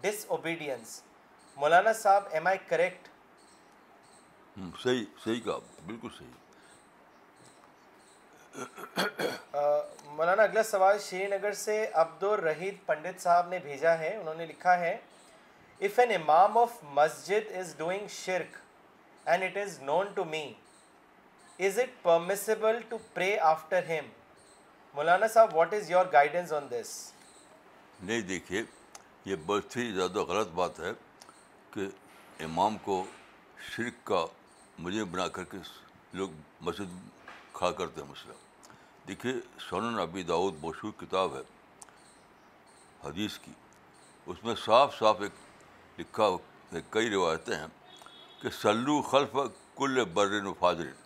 [0.36, 1.00] disobedience
[1.56, 3.08] Maulana Sahab am I correct
[4.82, 5.40] صحیح صحیح
[5.86, 6.38] بالکل صحیح
[10.16, 14.46] مولانا اگلا سوال شری نگر سے عبد الرحید پنڈت صاحب نے بھیجا ہے انہوں نے
[14.46, 14.96] لکھا ہے
[15.86, 18.56] if an imam of masjid is doing شرک
[19.26, 20.52] and it is known to me
[21.66, 24.04] is it to pray after him
[24.94, 26.90] Maulana Sahab what is your guidance on this
[28.02, 28.62] نہیں دیکھیے
[29.30, 30.92] یہ بہت ہی زیادہ غلط بات ہے
[31.74, 31.86] کہ
[32.44, 32.96] امام کو
[33.72, 34.24] شرک کا
[34.86, 35.58] مجھے بنا کر کے
[36.20, 36.30] لوگ
[36.68, 36.94] مسجد
[37.60, 38.38] کھڑا کرتے ہیں مسئلہ
[39.08, 39.32] دیکھیے
[39.68, 41.42] سونن ابی داود مشہور کتاب ہے
[43.04, 43.52] حدیث کی
[44.32, 45.40] اس میں صاف صاف ایک
[46.00, 46.28] لکھا
[46.96, 47.70] کئی روایتیں ہیں
[48.42, 49.36] کہ سلو خلف
[49.78, 50.98] کل برن و فاضرین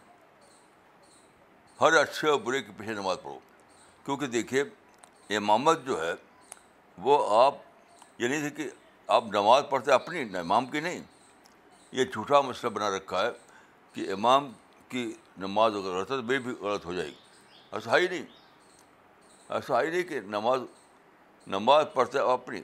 [1.81, 3.39] ہر اچھے اور برے کے پیچھے نماز پڑھو
[4.05, 4.63] کیونکہ دیکھیے
[5.37, 6.13] امامت جو ہے
[7.03, 7.55] وہ آپ
[8.21, 8.69] یہ نہیں تھے کہ
[9.17, 11.01] آپ نماز پڑھتے اپنی امام کی نہیں
[11.93, 13.31] یہ جھوٹا مسئلہ بنا رکھا ہے
[13.95, 14.51] کہ امام
[14.89, 17.15] کی نماز اگر غلط ہے تو بے بھی غلط ہو جائے گی
[17.75, 18.25] ایسا ہی نہیں
[19.55, 20.61] ایسا ہی نہیں کہ نماز
[21.55, 22.61] نماز پڑھتے آپ اپنی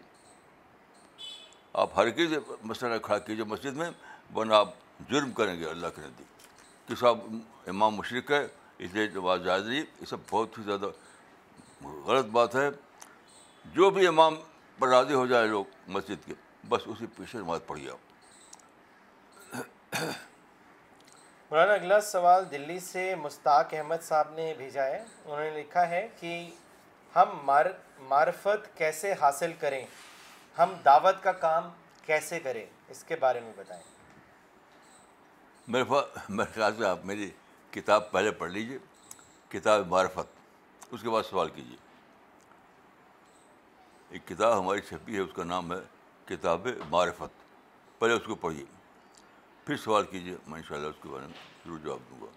[1.82, 3.90] آپ ہر کسی مسئلہ کھڑا کیجیے مسجد میں
[4.34, 4.68] ورنہ آپ
[5.10, 7.18] جرم کریں گے اللہ کے نزدیک کہ صاحب
[7.68, 8.46] امام مشرق ہے
[8.84, 9.34] اس لیے جو
[10.08, 10.86] سب بہت ہی زیادہ
[12.06, 12.68] غلط بات ہے
[13.72, 14.36] جو بھی امام
[14.78, 15.64] پر راضی ہو جائے لوگ
[15.96, 16.34] مسجد کے
[16.68, 17.96] بس اسی پیچھے نماز پڑھی جاؤ
[21.50, 26.06] مولانا اگلا سوال دلی سے مشتاق احمد صاحب نے بھیجا ہے انہوں نے لکھا ہے
[26.20, 26.32] کہ
[27.16, 27.38] ہم
[28.08, 29.84] معرفت کیسے حاصل کریں
[30.58, 31.68] ہم دعوت کا کام
[32.06, 33.82] کیسے کریں اس کے بارے میں بتائیں
[35.72, 37.30] میرے خیال سے آپ میری
[37.74, 38.78] کتاب پہلے پڑھ لیجیے
[39.48, 41.76] کتاب معرفت اس کے بعد سوال کیجیے
[44.14, 45.76] ایک کتاب ہماری چھپی ہے اس کا نام ہے
[46.28, 48.64] کتاب معرفت پہلے اس کو پڑھیے
[49.66, 52.30] پھر سوال کیجیے میں ان شاء اللہ اس کے بارے میں ضرور جواب دوں گا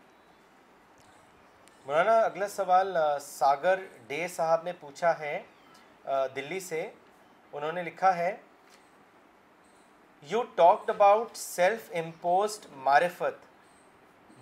[1.86, 5.38] مولانا اگلا سوال ساگر ڈے صاحب نے پوچھا ہے
[6.36, 6.81] دلی سے
[7.53, 8.36] انہوں نے لکھا ہے
[10.29, 13.45] you talked about self imposed معرفت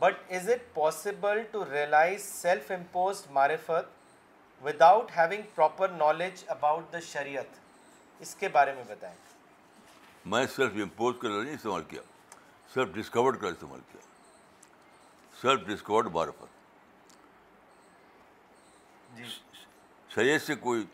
[0.02, 7.00] but is it possible to realise self impose معرفت without having proper knowledge about the
[7.10, 7.60] شریعت
[8.24, 9.16] اس کے بارے میں بتائیں
[10.34, 12.02] میں سیلف امپوز نہیں استعمال کیا
[12.74, 14.02] سیلف ڈسکورڈ کا استعمال کیا
[15.42, 17.08] سیلف ڈسکورڈ معرفت
[19.18, 19.30] جی
[20.16, 20.86] شریعت سے کوئی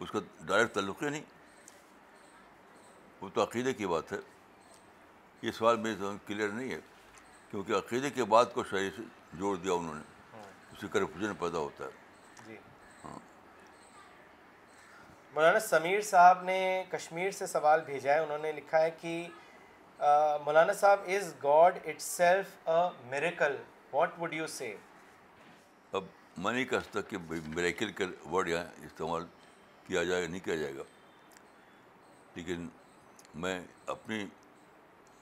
[0.00, 1.30] اس کا ڈائریکٹ تعلق ہی نہیں
[3.20, 4.18] وہ تو عقیدے کی بات ہے
[5.42, 6.80] یہ سوال میرے کلیئر نہیں ہے
[7.54, 8.88] کیونکہ عقیدے کے بعد کو سے
[9.38, 10.00] جوڑ دیا انہوں نے
[10.70, 11.90] اسی سے کرپشن پیدا ہوتا ہے
[12.46, 12.56] جی۔
[13.04, 13.18] ہاں۔
[15.34, 16.58] مولانا سمیر صاحب نے
[16.90, 19.12] کشمیر سے سوال بھیجا ہے انہوں نے لکھا ہے کہ
[20.44, 22.80] Maulana Sahab is God itself a
[23.10, 23.56] miracle
[23.92, 24.74] what would you say
[25.92, 26.04] اب
[26.36, 29.26] میں نہیں کہہ سکتا کہ میریکل کے ورڈ یہاں استعمال
[29.86, 30.82] کیا جائے گا نہیں کیا جائے گا
[32.34, 32.68] لیکن
[33.44, 33.58] میں
[33.96, 34.24] اپنی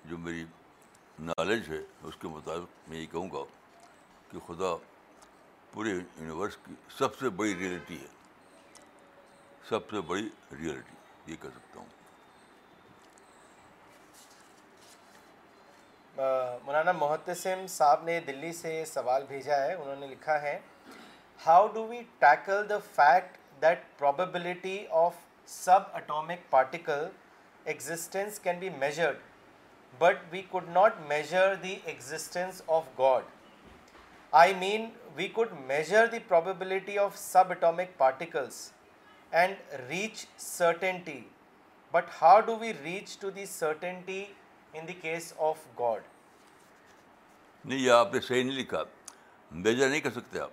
[0.04, 0.44] جو میری
[1.26, 3.42] نالج ہے اس کے مطابق میں یہ کہوں گا
[4.30, 4.74] کہ خدا
[5.72, 8.06] پورے یونیورس کی سب سے بڑی ریئلٹی ہے
[9.68, 10.28] سب سے بڑی
[10.60, 12.00] ریئلٹی یہ کہہ سکتا ہوں
[16.64, 20.58] مولانا محتسم صاحب نے دلی سے سوال بھیجا ہے انہوں نے لکھا ہے
[21.46, 25.24] how do we tackle the fact that probability of
[26.02, 27.06] subatomic particle
[27.64, 29.30] existence can be measured
[29.98, 33.24] but we could not measure the existence of God
[34.42, 37.16] I mean we could measure the probability of
[37.50, 38.60] subatomic particles
[39.40, 39.56] and
[39.88, 41.20] reach certainty
[41.92, 44.24] but how do we reach to the certainty
[44.72, 46.02] in the case of God
[47.64, 48.82] نہیں یہ آپ نے صحیح نہیں لکھا
[49.50, 50.50] major نہیں کر سکتے آپ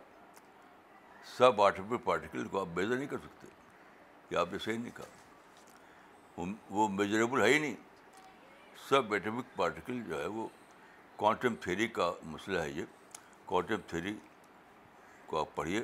[1.37, 6.43] سب آٹو پارٹیکل کو آپ میجر نہیں کر سکتے آپ نے صحیح نہیں لکھا
[6.77, 7.75] وہ میجریبل ہے ہی نہیں
[8.89, 10.47] سب ایٹمک پارٹیکل جو ہے وہ
[11.17, 12.85] کوانٹم تھیری کا مسئلہ ہے یہ
[13.45, 14.13] کوانٹم تھیری
[15.25, 15.81] کو آپ پڑھیے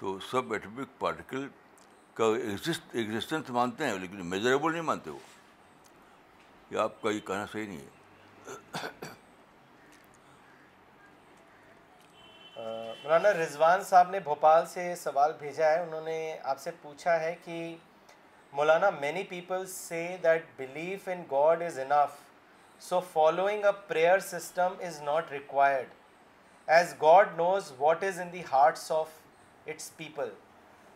[0.00, 1.46] تو سب ایٹمک پارٹیکل
[2.14, 5.18] کا ایگزسٹ ایگزسٹنس مانتے ہیں لیکن میجریبل نہیں مانتے وہ
[6.74, 8.98] یہ آپ کا یہ کہنا صحیح نہیں ہے
[13.02, 17.34] مولانا رضوان صاحب نے بھوپال سے سوال بھیجا ہے انہوں نے آپ سے پوچھا ہے
[17.44, 17.60] کہ
[18.52, 22.14] Maulana many people say that belief in God is enough
[22.82, 25.88] so following a prayer system is not required
[26.76, 29.08] as God knows what is in the hearts of
[29.66, 30.30] its people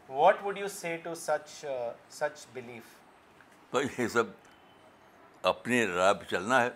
[0.08, 1.64] what would you say to such
[2.18, 4.24] such belief یہ سب
[5.52, 6.68] اپنی راہ پہ چلنا ہے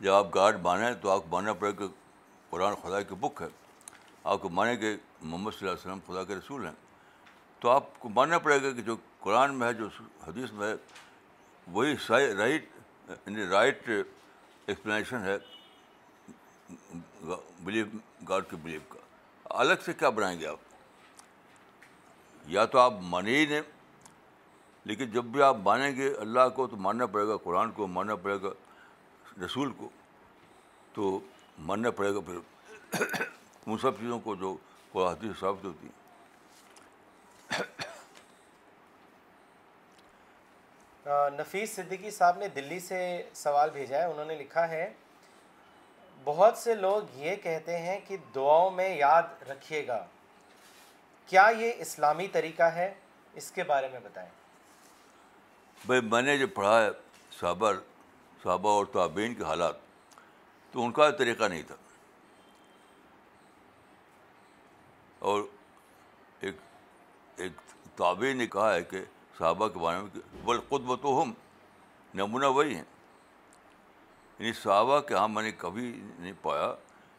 [0.00, 1.86] جب آپ God مانیں تو آپ کو ماننا پڑے کہ
[2.50, 3.48] قرآن خدا کی بک ہے
[4.24, 6.72] آپ کو مانیں کہ محمد صلی اللہ علیہ وسلم خدا کے رسول ہیں
[7.60, 9.86] تو آپ کو ماننا پڑے گا کہ جو قرآن میں ہے جو
[10.26, 10.74] حدیث میں ہے
[11.72, 11.94] وہی
[12.38, 12.68] رائٹ
[13.08, 15.36] یعنی رائٹ ایکسپلینیشن ہے
[17.64, 17.84] بلیو
[18.28, 18.98] گاڈ کے بلیو کا
[19.60, 20.66] الگ سے کیا بنائیں گے آپ
[22.54, 23.62] یا تو آپ مانے ہی نہیں
[24.88, 28.16] لیکن جب بھی آپ مانیں گے اللہ کو تو ماننا پڑے گا قرآن کو ماننا
[28.22, 28.48] پڑے گا
[29.44, 29.88] رسول کو
[30.94, 31.18] تو
[31.70, 33.02] ماننا پڑے گا پھر
[33.66, 34.56] ان سب چیزوں کو جو
[34.96, 35.96] حدیث ثابت ہوتی ہیں
[41.38, 42.96] نفیس صدیقی صاحب نے دلی سے
[43.34, 44.88] سوال بھیجا ہے انہوں نے لکھا ہے
[46.24, 50.04] بہت سے لوگ یہ کہتے ہیں کہ دعاؤں میں یاد رکھیے گا
[51.26, 52.92] کیا یہ اسلامی طریقہ ہے
[53.42, 54.28] اس کے بارے میں بتائیں
[55.86, 56.88] بھائی میں نے جو پڑھا ہے
[57.40, 57.72] صحابہ
[58.42, 59.76] صحابہ اور تعبین کے حالات
[60.72, 61.74] تو ان کا طریقہ نہیں تھا
[65.32, 65.42] اور
[66.46, 67.60] ایک
[67.96, 69.02] تعبین نے کہا ہے کہ
[69.38, 71.32] صحابہ کے بارے میں بل قطب تو ہم
[72.20, 72.82] نمونہ وہی ہیں
[74.38, 75.84] یعنی صحابہ کے ہاں میں نے کبھی
[76.18, 76.72] نہیں پایا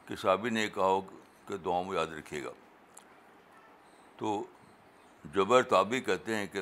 [0.07, 0.99] کہ صحابی نے کہا ہو
[1.47, 2.49] کہ دعاؤں یاد رکھیے گا
[4.17, 4.33] تو
[5.35, 6.61] جبر تابی کہتے ہیں کہ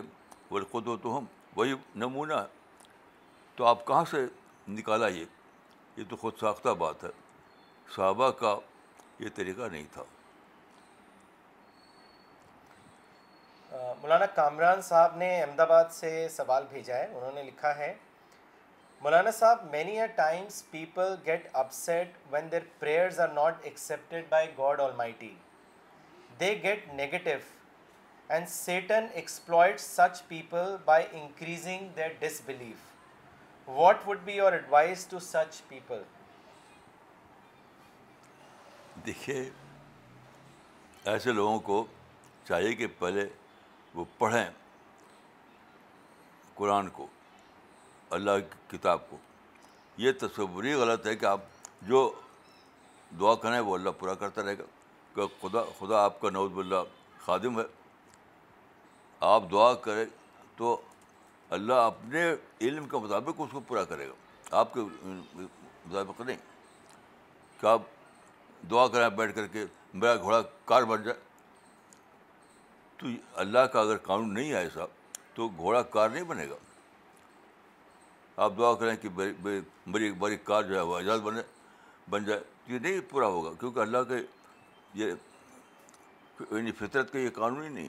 [0.51, 4.25] بل خود تو ہم وہی نمونہ ہے تو آپ کہاں سے
[4.77, 5.25] نکالا یہ
[5.97, 7.09] یہ تو خود ساختہ بات ہے
[7.95, 8.55] صحابہ کا
[9.19, 10.03] یہ طریقہ نہیں تھا
[14.01, 17.93] مولانا کامران صاحب نے احمد آباد سے سوال بھیجا ہے انہوں نے لکھا ہے
[19.01, 24.79] مولانا صاحب many times people get upset when their prayers are not accepted by God
[24.81, 25.33] all T
[26.39, 27.31] they get negative
[28.29, 31.99] and satan exploit such people by increasing
[32.45, 36.03] disbelief what would be your advice to such people
[39.05, 39.43] دیکھیے
[41.09, 41.85] ایسے لوگوں کو
[42.47, 43.27] چاہیے کہ پہلے
[43.97, 44.45] وہ پڑھیں
[46.55, 47.05] قرآن کو
[48.17, 49.17] اللہ کی کتاب کو
[50.03, 51.41] یہ تصور ہی غلط ہے کہ آپ
[51.89, 51.99] جو
[53.19, 54.63] دعا کریں وہ اللہ پورا کرتا رہے گا
[55.15, 56.83] کہ خدا خدا آپ کا نعود اللہ
[57.25, 57.63] خادم ہے
[59.33, 60.05] آپ دعا کریں
[60.57, 60.79] تو
[61.57, 62.23] اللہ اپنے
[62.67, 64.79] علم کے مطابق اس کو پورا کرے گا آپ کے
[65.39, 66.37] مطابق نہیں
[67.61, 67.81] کہ آپ
[68.71, 71.25] دعا کریں بیٹھ کر کے میرا گھوڑا کار بن جائے
[72.97, 73.07] تو
[73.41, 74.85] اللہ کا اگر قانون نہیں آئے ایسا
[75.33, 76.55] تو گھوڑا کار نہیں بنے گا
[78.45, 79.09] آپ دعا کریں کہ
[80.19, 81.41] بڑی کار جو ہے وہ آزاد بنے
[82.09, 84.15] بن جائے تو یہ نہیں پورا ہوگا کیونکہ اللہ کے
[85.01, 85.13] یہ
[86.49, 87.87] یعنی فطرت کا یہ قانون ہی نہیں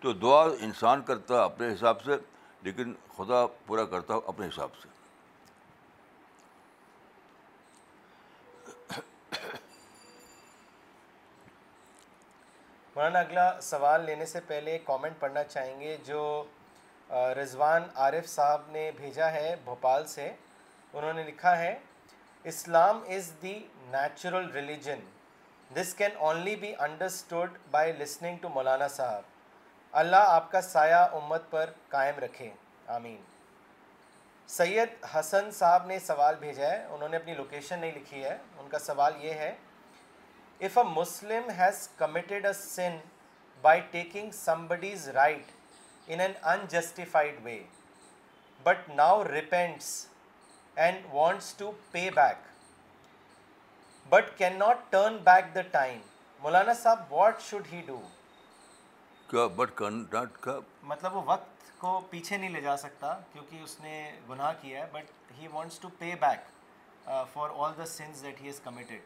[0.00, 2.16] تو دعا انسان کرتا اپنے حساب سے
[2.62, 4.88] لیکن خدا پورا کرتا اپنے حساب سے
[12.96, 16.20] مولانا اگلا سوال لینے سے پہلے کامنٹ پڑھنا چاہیں گے جو
[17.38, 20.30] رضوان عارف صاحب نے بھیجا ہے بھوپال سے
[20.92, 21.74] انہوں نے لکھا ہے
[22.52, 23.52] Islam is the
[23.90, 25.00] natural religion
[25.74, 29.22] this can only be understood by listening to مولانا صاحب
[30.04, 32.50] اللہ آپ کا سایہ امت پر قائم رکھے
[32.96, 33.20] آمین
[34.56, 38.68] سید حسن صاحب نے سوال بھیجا ہے انہوں نے اپنی لوکیشن نہیں لکھی ہے ان
[38.70, 39.54] کا سوال یہ ہے
[40.64, 42.96] if a Muslim has committed a sin
[43.62, 45.50] by taking somebody's right
[46.06, 47.58] in an unjustified way
[48.64, 49.88] but now repents
[50.84, 51.64] and
[54.10, 55.98] but can not turn back the time
[56.42, 59.78] مولانا صاحب what should he do but
[60.10, 60.48] doubt
[60.92, 63.98] مطلب وہ وقت کو پیچھے نہیں لے جا سکتا کیونکہ اس نے
[64.30, 68.48] گناہ کیا ہے but he wants to pay back for all the sins that he
[68.48, 69.02] is committed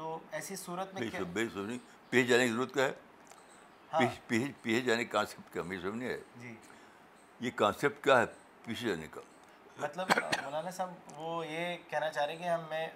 [0.00, 1.10] تو ایسی صورت میں میری
[1.54, 1.72] سمجھ
[2.10, 2.92] پیچھے جانے کی ضرورت کیا ہے
[3.92, 6.54] ہاں۔ پیچھے جانے کا کانسیپٹ کیا میری سمجھ نہیں ہے جی
[7.46, 8.24] یہ کانسیپٹ کیا ہے
[8.64, 9.20] پیچھے جانے کا
[9.80, 10.12] مطلب
[10.44, 12.86] مولانا صاحب وہ یہ کہنا چاہ رہے ہیں کہ ہم میں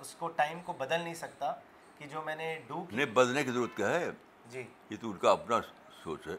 [0.00, 1.52] اس کو ٹائم کو بدل نہیں سکتا
[1.98, 4.10] کہ جو میں نے ڈو نہیں بدلنے کی ضرورت کیا ہے
[4.50, 5.60] جی یہ تو ان کا اپنا
[6.02, 6.36] سوچ ہے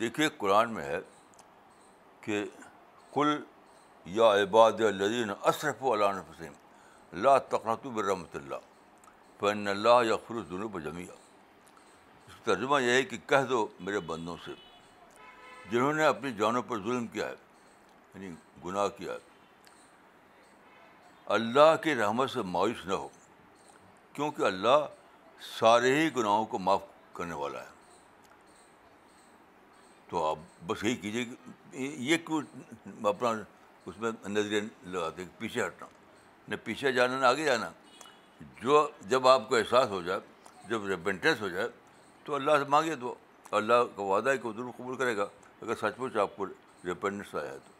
[0.00, 0.98] دیکھیے قرآن میں ہے
[2.24, 2.44] کہ
[3.14, 3.36] کل
[4.20, 6.52] یا عباد الدین اصرف علان حسین
[7.24, 8.72] لا تقنطب رحمۃ اللہ
[9.40, 13.66] فین اللہ یا خروج دونوں پر جمیا اس کا ترجمہ یہ ہے کہ کہہ دو
[13.86, 14.52] میرے بندوں سے
[15.70, 17.34] جنہوں نے اپنی جانوں پر ظلم کیا ہے
[18.14, 18.34] یعنی
[18.64, 19.24] گناہ کیا ہے
[21.36, 23.08] اللہ کی رحمت سے مایوس نہ ہو
[24.12, 24.86] کیونکہ اللہ
[25.58, 26.82] سارے ہی گناہوں کو معاف
[27.14, 27.74] کرنے والا ہے
[30.10, 31.36] تو آپ بس یہی کیجیے کہ
[32.10, 32.40] یہ کیوں
[33.08, 33.30] اپنا
[33.86, 35.86] اس میں نظریہ لگاتے ہیں کہ پیچھے ہٹنا
[36.48, 37.70] نہ پیچھے جانا نہ آگے جانا
[38.62, 40.20] جو جب آپ کو احساس ہو جائے
[40.68, 41.68] جب ریپینٹنس ہو جائے
[42.24, 43.14] تو اللہ سے مانگے تو
[43.58, 45.26] اللہ کا وعدہ ہے کہ وہ ضرور قبول کرے گا
[45.62, 46.46] اگر سچ مچ آپ کو
[46.84, 47.74] ریپینڈنس آیا تو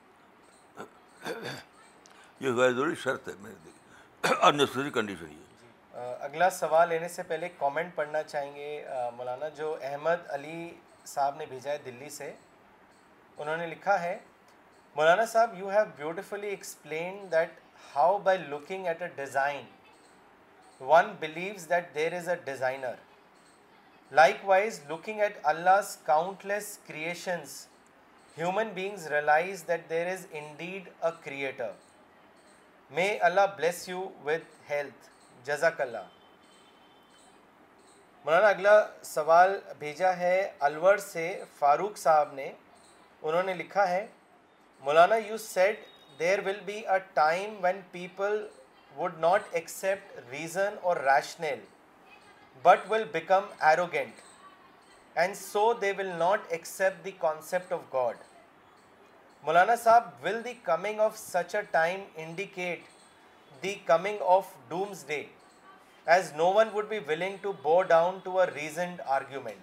[2.44, 7.94] یہ غیر ضروری شرط ہے میرے کنڈیشن یہ جی۔ اگلا سوال لینے سے پہلے کامنٹ
[7.94, 8.84] پڑھنا چاہیں گے
[9.16, 10.68] مولانا جو احمد علی
[11.06, 12.32] صاحب نے بھیجا ہے دلی سے
[13.36, 14.18] انہوں نے لکھا ہے
[14.96, 17.60] مولانا صاحب you have beautifully explain that
[17.94, 19.60] how by looking at a design
[20.80, 22.94] one believes that there is a designer
[24.48, 27.54] likewise looking at Allah countless creations
[28.38, 31.70] human humans realize that there is indeed a creator
[32.94, 35.08] may Allah bless you with health
[35.46, 36.04] جزاک اللہ
[38.24, 38.78] مولانا اگلا
[39.14, 42.52] سوال بھیجا ہے الور سے فاروق صاحب نے
[43.22, 44.06] انہوں نے لکھا ہے
[44.84, 45.84] مولانا you said
[46.18, 48.46] there will be a time when people
[48.98, 51.58] would not arrogant, reason or rational
[52.62, 54.20] but will become arrogant
[55.18, 55.82] and so God.
[55.98, 58.16] Will not will the concept of God
[59.44, 62.84] مولانا صاحب will the indicate
[63.62, 64.46] the coming of
[65.08, 65.22] doomsday
[66.16, 69.62] as no one would be willing to a down argument?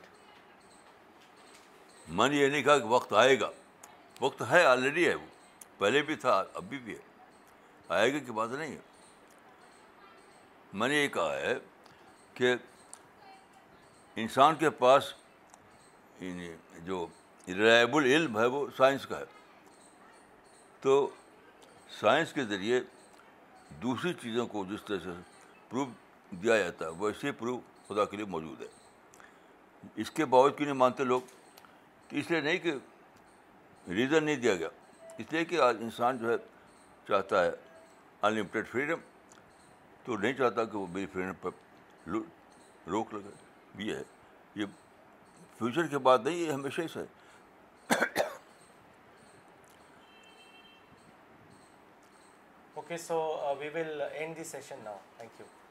[2.07, 3.49] میں نے یہ نہیں کہا وقت آئے گا
[4.21, 5.25] وقت ہے آلریڈی ہے وہ
[5.77, 8.91] پہلے بھی تھا ابھی بھی ہے آئے گا کہ بات نہیں ہے
[10.79, 11.53] میں نے یہ کہا ہے
[12.33, 12.53] کہ
[14.21, 15.11] انسان کے پاس
[16.19, 16.49] یعنی
[16.85, 17.05] جو
[17.47, 19.23] ریلائبل علم ہے وہ سائنس کا ہے
[20.81, 20.95] تو
[21.99, 22.79] سائنس کے ذریعے
[23.83, 25.09] دوسری چیزوں کو جس طرح سے
[25.69, 25.87] پروف
[26.43, 28.67] دیا جاتا ہے ویسے پروف خدا کے لیے موجود ہے
[30.01, 31.21] اس کے باوجود کیوں نہیں مانتے لوگ
[32.07, 32.73] تو اس لیے نہیں کہ
[33.95, 34.69] ریزن نہیں دیا گیا
[35.17, 36.37] اس لیے کہ آج انسان جو ہے
[37.07, 37.51] چاہتا ہے
[38.27, 38.99] ان فریڈم
[40.05, 42.09] تو نہیں چاہتا کہ وہ میری فرینڈ پر
[42.91, 43.31] روک لگے
[43.83, 44.03] یہ ہے
[44.61, 44.65] یہ
[45.57, 47.03] فیوچر کے بعد نہیں یہ ہمیشہ سے
[52.75, 53.21] okay so
[53.59, 55.62] we will end the session now thank you